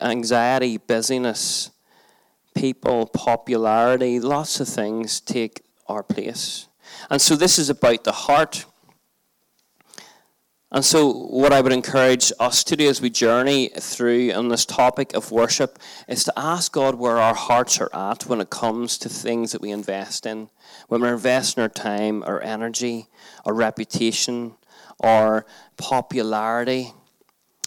Anxiety, 0.00 0.76
busyness, 0.78 1.70
people, 2.54 3.06
popularity, 3.06 4.20
lots 4.20 4.60
of 4.60 4.68
things 4.68 5.20
take 5.20 5.62
our 5.88 6.04
place. 6.04 6.68
And 7.10 7.20
so 7.20 7.34
this 7.34 7.58
is 7.58 7.68
about 7.68 8.04
the 8.04 8.12
heart. 8.12 8.64
And 10.72 10.84
so, 10.84 11.12
what 11.12 11.52
I 11.52 11.60
would 11.60 11.72
encourage 11.72 12.32
us 12.38 12.62
to 12.64 12.76
do 12.76 12.88
as 12.88 13.00
we 13.00 13.10
journey 13.10 13.70
through 13.76 14.30
on 14.32 14.48
this 14.48 14.64
topic 14.64 15.14
of 15.14 15.32
worship 15.32 15.80
is 16.06 16.22
to 16.24 16.32
ask 16.36 16.70
God 16.72 16.94
where 16.94 17.18
our 17.18 17.34
hearts 17.34 17.80
are 17.80 17.92
at 17.92 18.26
when 18.26 18.40
it 18.40 18.50
comes 18.50 18.96
to 18.98 19.08
things 19.08 19.50
that 19.50 19.60
we 19.60 19.72
invest 19.72 20.26
in. 20.26 20.48
When 20.86 21.00
we're 21.00 21.14
investing 21.14 21.62
our 21.62 21.68
time, 21.68 22.22
our 22.22 22.40
energy, 22.40 23.08
our 23.44 23.52
reputation, 23.52 24.54
our 25.00 25.44
popularity, 25.76 26.94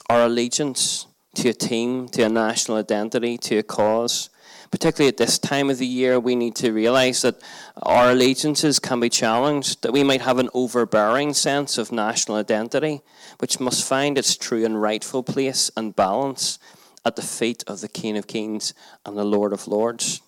our 0.10 0.22
allegiance 0.24 1.08
to 1.36 1.50
a 1.50 1.54
team, 1.54 2.08
to 2.10 2.22
a 2.22 2.30
national 2.30 2.78
identity, 2.78 3.38
to 3.40 3.58
a 3.58 3.64
cause. 3.64 4.30
Particularly 4.74 5.08
at 5.08 5.18
this 5.18 5.38
time 5.38 5.70
of 5.70 5.78
the 5.78 5.86
year, 5.86 6.20
we 6.20 6.36
need 6.36 6.56
to 6.56 6.72
realize 6.72 7.22
that 7.22 7.40
our 7.84 8.10
allegiances 8.10 8.80
can 8.80 9.00
be 9.00 9.08
challenged, 9.08 9.84
that 9.84 9.94
we 9.94 10.04
might 10.04 10.22
have 10.22 10.40
an 10.40 10.50
overbearing 10.52 11.36
sense 11.36 11.78
of 11.78 11.92
national 11.92 12.38
identity, 12.38 13.04
which 13.38 13.60
must 13.60 13.88
find 13.88 14.18
its 14.18 14.36
true 14.36 14.66
and 14.66 14.82
rightful 14.82 15.22
place 15.22 15.70
and 15.78 15.96
balance 15.96 16.58
at 17.06 17.16
the 17.16 17.22
feet 17.22 17.64
of 17.68 17.82
the 17.82 17.88
King 17.88 18.18
of 18.18 18.26
Kings 18.26 18.74
and 19.06 19.16
the 19.16 19.24
Lord 19.24 19.54
of 19.54 19.68
Lords. 19.68 20.22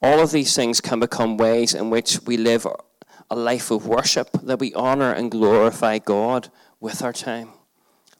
All 0.00 0.20
of 0.20 0.30
these 0.30 0.54
things 0.54 0.80
can 0.80 1.00
become 1.00 1.38
ways 1.38 1.74
in 1.74 1.90
which 1.90 2.20
we 2.24 2.36
live 2.36 2.68
a 3.28 3.34
life 3.34 3.72
of 3.72 3.88
worship, 3.88 4.30
that 4.44 4.60
we 4.60 4.72
honor 4.74 5.10
and 5.10 5.32
glorify 5.32 5.98
God 5.98 6.50
with 6.78 7.02
our 7.02 7.12
time 7.12 7.48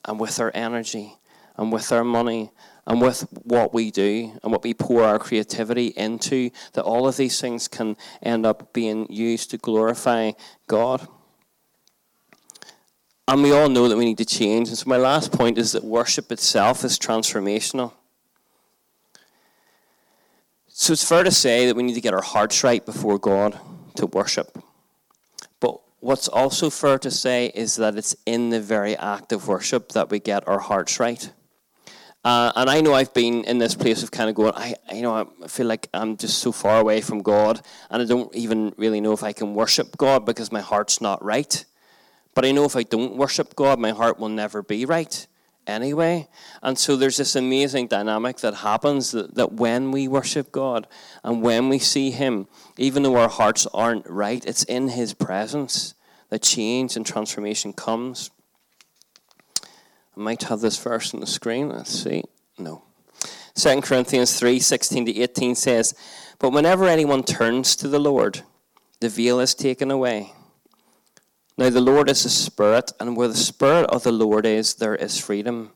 and 0.04 0.18
with 0.18 0.40
our 0.40 0.50
energy 0.54 1.18
and 1.56 1.72
with 1.72 1.92
our 1.92 2.02
money 2.02 2.50
and 2.88 3.02
with 3.02 3.28
what 3.44 3.74
we 3.74 3.90
do 3.90 4.32
and 4.42 4.50
what 4.50 4.64
we 4.64 4.72
pour 4.72 5.04
our 5.04 5.18
creativity 5.18 5.88
into, 5.88 6.50
that 6.72 6.84
all 6.84 7.06
of 7.06 7.18
these 7.18 7.38
things 7.38 7.68
can 7.68 7.98
end 8.22 8.46
up 8.46 8.72
being 8.72 9.06
used 9.12 9.50
to 9.50 9.58
glorify 9.58 10.32
God. 10.66 11.06
And 13.28 13.42
we 13.42 13.52
all 13.52 13.68
know 13.68 13.88
that 13.88 13.98
we 13.98 14.06
need 14.06 14.16
to 14.18 14.24
change. 14.24 14.68
And 14.68 14.78
so, 14.78 14.88
my 14.88 14.96
last 14.96 15.32
point 15.32 15.58
is 15.58 15.72
that 15.72 15.84
worship 15.84 16.32
itself 16.32 16.82
is 16.82 16.98
transformational. 16.98 17.92
So, 20.68 20.94
it's 20.94 21.06
fair 21.06 21.24
to 21.24 21.30
say 21.30 21.66
that 21.66 21.76
we 21.76 21.82
need 21.82 21.94
to 21.94 22.00
get 22.00 22.14
our 22.14 22.22
hearts 22.22 22.64
right 22.64 22.84
before 22.84 23.18
God 23.18 23.60
to 23.96 24.06
worship. 24.06 24.64
But 25.60 25.78
what's 26.00 26.26
also 26.26 26.70
fair 26.70 26.98
to 27.00 27.10
say 27.10 27.52
is 27.54 27.76
that 27.76 27.96
it's 27.96 28.16
in 28.24 28.48
the 28.48 28.62
very 28.62 28.96
act 28.96 29.30
of 29.32 29.46
worship 29.46 29.92
that 29.92 30.08
we 30.08 30.20
get 30.20 30.48
our 30.48 30.60
hearts 30.60 30.98
right. 30.98 31.30
Uh, 32.28 32.52
and 32.56 32.68
I 32.68 32.82
know 32.82 32.92
I've 32.92 33.14
been 33.14 33.44
in 33.44 33.56
this 33.56 33.74
place 33.74 34.02
of 34.02 34.10
kind 34.10 34.28
of 34.28 34.36
going, 34.36 34.52
I, 34.54 34.74
you 34.92 35.00
know, 35.00 35.32
I 35.42 35.46
feel 35.46 35.64
like 35.64 35.88
I'm 35.94 36.18
just 36.18 36.40
so 36.40 36.52
far 36.52 36.78
away 36.78 37.00
from 37.00 37.22
God, 37.22 37.62
and 37.88 38.02
I 38.02 38.04
don't 38.04 38.34
even 38.34 38.74
really 38.76 39.00
know 39.00 39.14
if 39.14 39.22
I 39.22 39.32
can 39.32 39.54
worship 39.54 39.96
God 39.96 40.26
because 40.26 40.52
my 40.52 40.60
heart's 40.60 41.00
not 41.00 41.24
right. 41.24 41.64
But 42.34 42.44
I 42.44 42.52
know 42.52 42.66
if 42.66 42.76
I 42.76 42.82
don't 42.82 43.16
worship 43.16 43.56
God, 43.56 43.78
my 43.78 43.92
heart 43.92 44.18
will 44.18 44.28
never 44.28 44.62
be 44.62 44.84
right 44.84 45.26
anyway. 45.66 46.28
And 46.62 46.78
so 46.78 46.96
there's 46.96 47.16
this 47.16 47.34
amazing 47.34 47.86
dynamic 47.86 48.36
that 48.40 48.56
happens 48.56 49.12
that, 49.12 49.34
that 49.36 49.52
when 49.52 49.90
we 49.90 50.06
worship 50.06 50.52
God 50.52 50.86
and 51.24 51.40
when 51.40 51.70
we 51.70 51.78
see 51.78 52.10
Him, 52.10 52.46
even 52.76 53.04
though 53.04 53.16
our 53.16 53.30
hearts 53.30 53.66
aren't 53.72 54.06
right, 54.06 54.44
it's 54.44 54.64
in 54.64 54.88
His 54.88 55.14
presence 55.14 55.94
that 56.28 56.42
change 56.42 56.94
and 56.94 57.06
transformation 57.06 57.72
comes. 57.72 58.30
Might 60.18 60.42
have 60.42 60.60
this 60.60 60.76
verse 60.76 61.14
on 61.14 61.20
the 61.20 61.28
screen. 61.28 61.68
Let's 61.68 61.92
see. 61.92 62.24
No. 62.58 62.82
2 63.54 63.80
Corinthians 63.82 64.36
3 64.36 64.58
16 64.58 65.06
to 65.06 65.20
18 65.20 65.54
says, 65.54 65.94
But 66.40 66.50
whenever 66.50 66.86
anyone 66.86 67.22
turns 67.22 67.76
to 67.76 67.86
the 67.86 68.00
Lord, 68.00 68.42
the 68.98 69.08
veil 69.08 69.38
is 69.38 69.54
taken 69.54 69.92
away. 69.92 70.32
Now 71.56 71.70
the 71.70 71.80
Lord 71.80 72.10
is 72.10 72.24
a 72.24 72.30
spirit, 72.30 72.90
and 72.98 73.16
where 73.16 73.28
the 73.28 73.36
spirit 73.36 73.88
of 73.90 74.02
the 74.02 74.10
Lord 74.10 74.44
is, 74.44 74.74
there 74.74 74.96
is 74.96 75.20
freedom. 75.20 75.70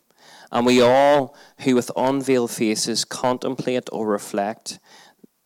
And 0.51 0.67
we 0.67 0.83
all 0.83 1.37
who 1.61 1.77
with 1.77 1.93
unveiled 1.97 2.51
faces 2.51 3.05
contemplate 3.05 3.89
or 3.93 4.09
reflect 4.09 4.81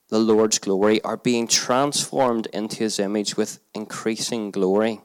the 0.09 0.19
Lord's 0.19 0.59
glory 0.59 1.03
are 1.03 1.19
being 1.19 1.47
transformed 1.47 2.47
into 2.55 2.79
his 2.79 2.99
image 2.99 3.37
with 3.37 3.59
increasing 3.75 4.51
glory 4.51 5.03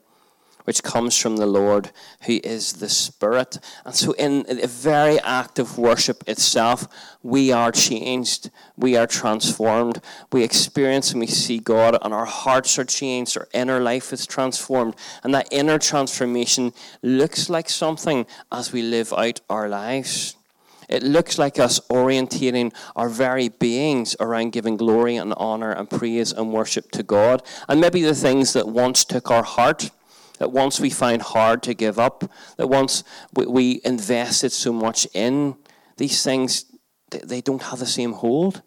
which 0.64 0.82
comes 0.82 1.16
from 1.16 1.36
the 1.36 1.46
Lord, 1.46 1.90
who 2.22 2.40
is 2.44 2.74
the 2.74 2.88
Spirit. 2.88 3.58
And 3.84 3.94
so, 3.94 4.12
in 4.12 4.44
the 4.44 4.66
very 4.66 5.18
act 5.20 5.58
of 5.58 5.78
worship 5.78 6.22
itself, 6.26 6.86
we 7.22 7.52
are 7.52 7.72
changed, 7.72 8.50
we 8.76 8.96
are 8.96 9.06
transformed, 9.06 10.00
we 10.32 10.42
experience 10.42 11.12
and 11.12 11.20
we 11.20 11.26
see 11.26 11.58
God, 11.58 11.96
and 12.02 12.12
our 12.12 12.26
hearts 12.26 12.78
are 12.78 12.84
changed, 12.84 13.36
our 13.36 13.48
inner 13.52 13.80
life 13.80 14.12
is 14.12 14.26
transformed. 14.26 14.94
And 15.22 15.34
that 15.34 15.48
inner 15.50 15.78
transformation 15.78 16.72
looks 17.02 17.48
like 17.48 17.68
something 17.68 18.26
as 18.50 18.72
we 18.72 18.82
live 18.82 19.12
out 19.12 19.40
our 19.48 19.68
lives. 19.68 20.36
It 20.88 21.02
looks 21.02 21.38
like 21.38 21.58
us 21.58 21.80
orientating 21.88 22.74
our 22.94 23.08
very 23.08 23.48
beings 23.48 24.14
around 24.20 24.52
giving 24.52 24.76
glory 24.76 25.16
and 25.16 25.32
honor 25.38 25.72
and 25.72 25.88
praise 25.88 26.32
and 26.32 26.52
worship 26.52 26.90
to 26.90 27.02
God. 27.02 27.42
And 27.66 27.80
maybe 27.80 28.02
the 28.02 28.14
things 28.14 28.52
that 28.52 28.68
once 28.68 29.04
took 29.04 29.30
our 29.30 29.42
heart 29.42 29.90
that 30.42 30.50
once 30.50 30.80
we 30.80 30.90
find 30.90 31.22
hard 31.22 31.62
to 31.62 31.72
give 31.72 32.00
up, 32.00 32.28
that 32.56 32.66
once 32.66 33.04
we, 33.32 33.46
we 33.46 33.80
invested 33.84 34.50
so 34.50 34.72
much 34.72 35.06
in, 35.14 35.54
these 35.98 36.24
things, 36.24 36.64
they, 37.12 37.20
they 37.20 37.40
don't 37.40 37.62
have 37.62 37.78
the 37.78 37.86
same 37.86 38.12
hold 38.12 38.60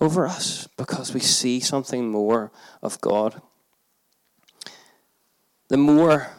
over 0.00 0.26
us 0.26 0.66
because 0.76 1.14
we 1.14 1.20
see 1.20 1.60
something 1.60 2.10
more 2.10 2.50
of 2.82 3.00
God. 3.00 3.40
The 5.68 5.76
more 5.76 6.32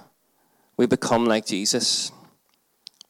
we 0.76 0.86
become 0.86 1.24
like 1.28 1.46
Jesus, 1.46 2.12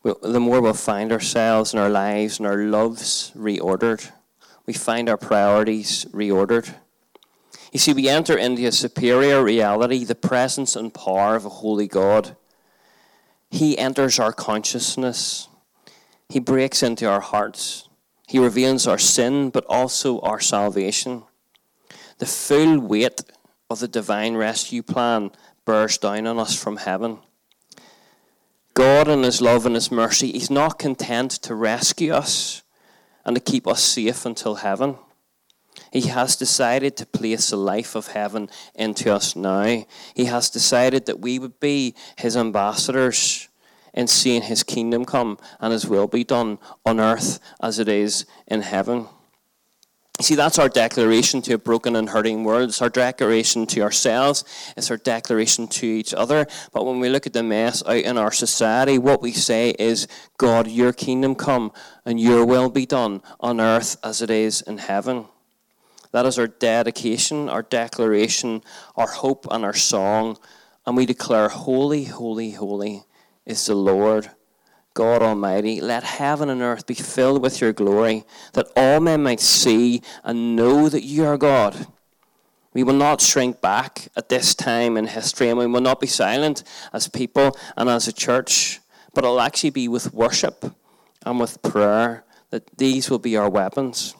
the 0.04 0.40
more 0.40 0.62
we'll 0.62 0.74
find 0.74 1.12
ourselves 1.12 1.74
and 1.74 1.82
our 1.82 1.90
lives 1.90 2.38
and 2.38 2.46
our 2.46 2.58
loves 2.58 3.32
reordered. 3.36 4.12
We 4.68 4.74
find 4.74 5.10
our 5.10 5.18
priorities 5.18 6.06
reordered. 6.12 6.76
You 7.74 7.80
see, 7.80 7.92
we 7.92 8.08
enter 8.08 8.38
into 8.38 8.68
a 8.68 8.72
superior 8.72 9.44
reality, 9.44 10.06
the 10.06 10.14
presence 10.14 10.76
and 10.76 10.94
power 10.94 11.36
of 11.36 11.46
a 11.46 11.50
holy 11.50 11.88
God. 11.88 12.38
He 13.50 13.80
enters 13.80 14.20
our 14.20 14.32
consciousness, 14.32 15.48
He 16.30 16.40
breaks 16.40 16.84
into 16.84 17.10
our 17.10 17.20
hearts, 17.20 17.90
He 18.28 18.38
reveals 18.38 18.86
our 18.86 19.00
sin, 19.00 19.50
but 19.50 19.66
also 19.68 20.20
our 20.20 20.40
salvation. 20.40 21.24
The 22.20 22.28
full 22.28 22.80
weight 22.80 23.22
of 23.72 23.80
the 23.80 23.88
divine 23.88 24.36
rescue 24.36 24.84
plan 24.84 25.32
bears 25.66 25.98
down 25.98 26.28
on 26.28 26.38
us 26.38 26.56
from 26.56 26.78
heaven. 26.78 27.22
God, 28.76 29.08
in 29.08 29.24
His 29.24 29.42
love 29.42 29.66
and 29.66 29.74
His 29.74 29.92
mercy, 29.92 30.32
He's 30.32 30.52
not 30.52 30.78
content 30.78 31.32
to 31.42 31.56
rescue 31.56 32.14
us 32.14 32.62
and 33.26 33.36
to 33.36 33.42
keep 33.42 33.68
us 33.68 33.82
safe 33.82 34.28
until 34.28 34.56
heaven. 34.56 34.98
He 35.94 36.08
has 36.08 36.36
decided 36.36 36.98
to 36.98 37.06
place 37.06 37.52
the 37.52 37.56
life 37.56 37.94
of 37.94 38.08
heaven 38.08 38.50
into 38.74 39.14
us 39.14 39.36
now. 39.36 39.86
He 40.16 40.26
has 40.26 40.50
decided 40.50 41.06
that 41.06 41.20
we 41.20 41.38
would 41.38 41.60
be 41.60 41.94
his 42.18 42.36
ambassadors 42.36 43.48
in 43.94 44.08
seeing 44.08 44.42
his 44.42 44.64
kingdom 44.64 45.06
come 45.06 45.38
and 45.60 45.72
his 45.72 45.86
will 45.86 46.08
be 46.08 46.24
done 46.24 46.58
on 46.84 47.00
earth 47.00 47.40
as 47.62 47.78
it 47.78 47.88
is 47.88 48.26
in 48.48 48.64
heaven. 48.64 49.08
See, 50.20 50.34
that's 50.34 50.58
our 50.58 50.68
declaration 50.68 51.44
to 51.44 51.54
a 51.54 51.58
broken 51.60 51.96
and 51.96 52.10
hurting 52.10 52.44
world. 52.44 52.70
It's 52.70 52.82
our 52.82 52.90
declaration 52.90 53.68
to 53.68 53.82
ourselves. 53.82 54.44
It's 54.76 54.90
our 54.90 54.98
declaration 54.98 55.68
to 55.68 55.86
each 55.86 56.12
other. 56.12 56.48
But 56.72 56.88
when 56.88 57.02
we 57.02 57.10
look 57.10 57.28
at 57.28 57.34
the 57.34 57.44
mess 57.44 57.84
out 57.86 57.98
in 57.98 58.18
our 58.18 58.32
society, 58.32 58.98
what 58.98 59.22
we 59.22 59.32
say 59.32 59.76
is, 59.78 60.08
God, 60.40 60.68
your 60.68 60.92
kingdom 60.92 61.36
come 61.36 61.72
and 62.04 62.20
your 62.20 62.48
will 62.48 62.72
be 62.72 62.88
done 62.88 63.22
on 63.40 63.62
earth 63.62 63.98
as 64.04 64.24
it 64.24 64.32
is 64.32 64.62
in 64.62 64.80
heaven. 64.80 65.26
That 66.14 66.28
is 66.28 66.38
our 66.38 66.48
dedication, 66.48 67.50
our 67.50 67.64
declaration, 67.64 68.62
our 68.96 69.08
hope, 69.08 69.48
and 69.50 69.66
our 69.66 69.74
song. 69.74 70.38
And 70.86 70.96
we 70.96 71.08
declare, 71.08 71.50
Holy, 71.50 72.06
holy, 72.06 72.52
holy 72.52 73.04
is 73.48 73.66
the 73.66 73.74
Lord 73.74 74.30
God 74.94 75.24
Almighty. 75.24 75.82
Let 75.82 76.04
heaven 76.04 76.50
and 76.50 76.62
earth 76.62 76.86
be 76.86 76.94
filled 76.94 77.42
with 77.42 77.60
your 77.60 77.74
glory, 77.74 78.26
that 78.54 78.68
all 78.76 79.00
men 79.00 79.24
might 79.24 79.40
see 79.40 80.04
and 80.24 80.56
know 80.56 80.88
that 80.88 81.04
you 81.04 81.26
are 81.26 81.38
God. 81.38 81.88
We 82.74 82.84
will 82.84 82.94
not 82.94 83.20
shrink 83.20 83.60
back 83.60 84.08
at 84.16 84.30
this 84.30 84.54
time 84.54 84.98
in 84.98 85.08
history, 85.08 85.50
and 85.50 85.58
we 85.58 85.66
will 85.66 85.82
not 85.82 86.00
be 86.00 86.08
silent 86.08 86.64
as 86.94 87.08
people 87.08 87.58
and 87.76 87.90
as 87.90 88.08
a 88.08 88.14
church, 88.14 88.82
but 89.16 89.24
it'll 89.24 89.42
actually 89.42 89.72
be 89.72 89.88
with 89.88 90.14
worship 90.14 90.76
and 91.26 91.40
with 91.40 91.64
prayer 91.64 92.24
that 92.52 92.78
these 92.78 93.10
will 93.10 93.20
be 93.20 93.36
our 93.36 93.50
weapons 93.50 94.14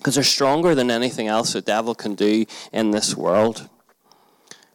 because 0.00 0.14
they're 0.14 0.24
stronger 0.24 0.74
than 0.74 0.90
anything 0.90 1.28
else 1.28 1.52
the 1.52 1.60
devil 1.60 1.94
can 1.94 2.14
do 2.14 2.46
in 2.72 2.90
this 2.90 3.14
world. 3.14 3.68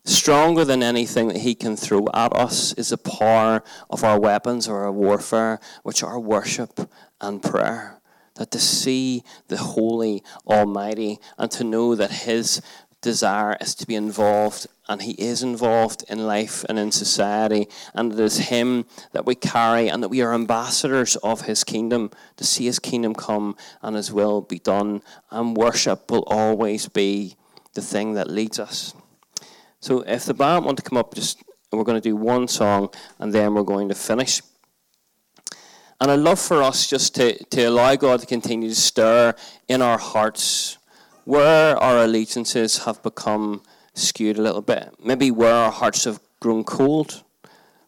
Stronger 0.04 0.64
than 0.64 0.84
anything 0.84 1.30
that 1.30 1.38
he 1.38 1.56
can 1.56 1.76
throw 1.76 2.06
at 2.14 2.32
us 2.36 2.74
is 2.74 2.90
the 2.90 2.98
power 2.98 3.64
of 3.90 4.04
our 4.04 4.20
weapons 4.20 4.68
or 4.68 4.84
our 4.84 4.92
warfare, 4.92 5.60
which 5.82 6.04
are 6.04 6.20
worship 6.20 6.92
and 7.20 7.42
prayer. 7.42 8.00
That 8.36 8.52
to 8.52 8.60
see 8.60 9.24
the 9.48 9.58
Holy 9.58 10.22
Almighty 10.46 11.18
and 11.40 11.50
to 11.52 11.64
know 11.64 11.96
that 11.96 12.12
His 12.12 12.62
desire 13.06 13.56
is 13.62 13.74
to 13.76 13.88
be 13.88 13.96
involved, 13.96 14.68
and 14.90 15.02
He 15.02 15.14
is 15.14 15.42
involved 15.42 16.04
in 16.10 16.28
life 16.28 16.66
and 16.68 16.78
in 16.78 16.92
society. 16.92 17.70
And 17.94 18.12
it 18.12 18.20
is 18.20 18.50
Him 18.50 18.86
that 19.14 19.26
we 19.26 19.36
carry, 19.36 19.88
and 19.88 20.04
that 20.04 20.10
we 20.10 20.22
are 20.22 20.34
ambassadors 20.34 21.16
of 21.18 21.42
His 21.42 21.64
kingdom 21.64 22.12
to 22.36 22.44
see 22.44 22.66
His 22.66 22.80
kingdom 22.80 23.16
come 23.16 23.56
and 23.82 23.96
His 23.96 24.12
will 24.12 24.42
be 24.42 24.60
done. 24.60 25.02
And 25.32 25.56
worship 25.56 26.12
will 26.12 26.26
always 26.28 26.90
be 26.90 27.38
the 27.76 27.82
thing 27.82 28.16
that 28.16 28.30
leads 28.30 28.60
us. 28.60 28.94
So, 29.80 30.02
if 30.02 30.26
the 30.26 30.34
band 30.34 30.66
want 30.66 30.78
to 30.78 30.84
come 30.84 30.98
up, 30.98 31.14
just 31.14 31.42
we're 31.72 31.84
going 31.84 32.02
to 32.02 32.10
do 32.10 32.16
one 32.16 32.48
song, 32.48 32.90
and 33.20 33.32
then 33.32 33.54
we're 33.54 33.64
going 33.64 33.90
to 33.90 33.96
finish. 33.96 34.42
And 36.02 36.12
I'd 36.12 36.20
love 36.20 36.40
for 36.40 36.62
us 36.62 36.88
just 36.88 37.16
to, 37.16 37.42
to 37.46 37.64
allow 37.64 37.96
God 37.96 38.20
to 38.20 38.26
continue 38.26 38.70
to 38.70 38.76
stir 38.76 39.34
in 39.68 39.82
our 39.82 39.98
hearts 39.98 40.78
where 41.26 41.76
our 41.78 42.04
allegiances 42.04 42.86
have 42.86 43.02
become 43.04 43.62
skewed 43.94 44.38
a 44.38 44.42
little 44.42 44.62
bit. 44.62 44.94
Maybe 45.04 45.32
where 45.32 45.54
our 45.54 45.72
hearts 45.72 46.06
have 46.06 46.20
grown 46.40 46.64
cold, 46.64 47.24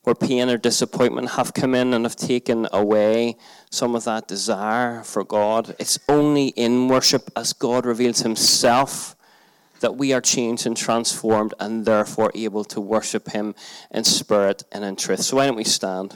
where 0.03 0.15
pain 0.15 0.49
or 0.49 0.57
disappointment 0.57 1.31
have 1.31 1.53
come 1.53 1.75
in 1.75 1.93
and 1.93 2.05
have 2.05 2.15
taken 2.15 2.67
away 2.73 3.38
some 3.69 3.95
of 3.95 4.05
that 4.05 4.27
desire 4.27 5.03
for 5.03 5.23
God. 5.23 5.75
It's 5.79 5.99
only 6.09 6.47
in 6.49 6.88
worship 6.88 7.29
as 7.35 7.53
God 7.53 7.85
reveals 7.85 8.21
Himself 8.21 9.15
that 9.81 9.95
we 9.95 10.13
are 10.13 10.21
changed 10.21 10.65
and 10.65 10.75
transformed 10.75 11.53
and 11.59 11.85
therefore 11.85 12.31
able 12.33 12.63
to 12.63 12.81
worship 12.81 13.31
Him 13.31 13.53
in 13.91 14.03
spirit 14.03 14.63
and 14.71 14.83
in 14.83 14.95
truth. 14.95 15.21
So 15.21 15.38
why 15.38 15.45
don't 15.45 15.55
we 15.55 15.63
stand? 15.63 16.15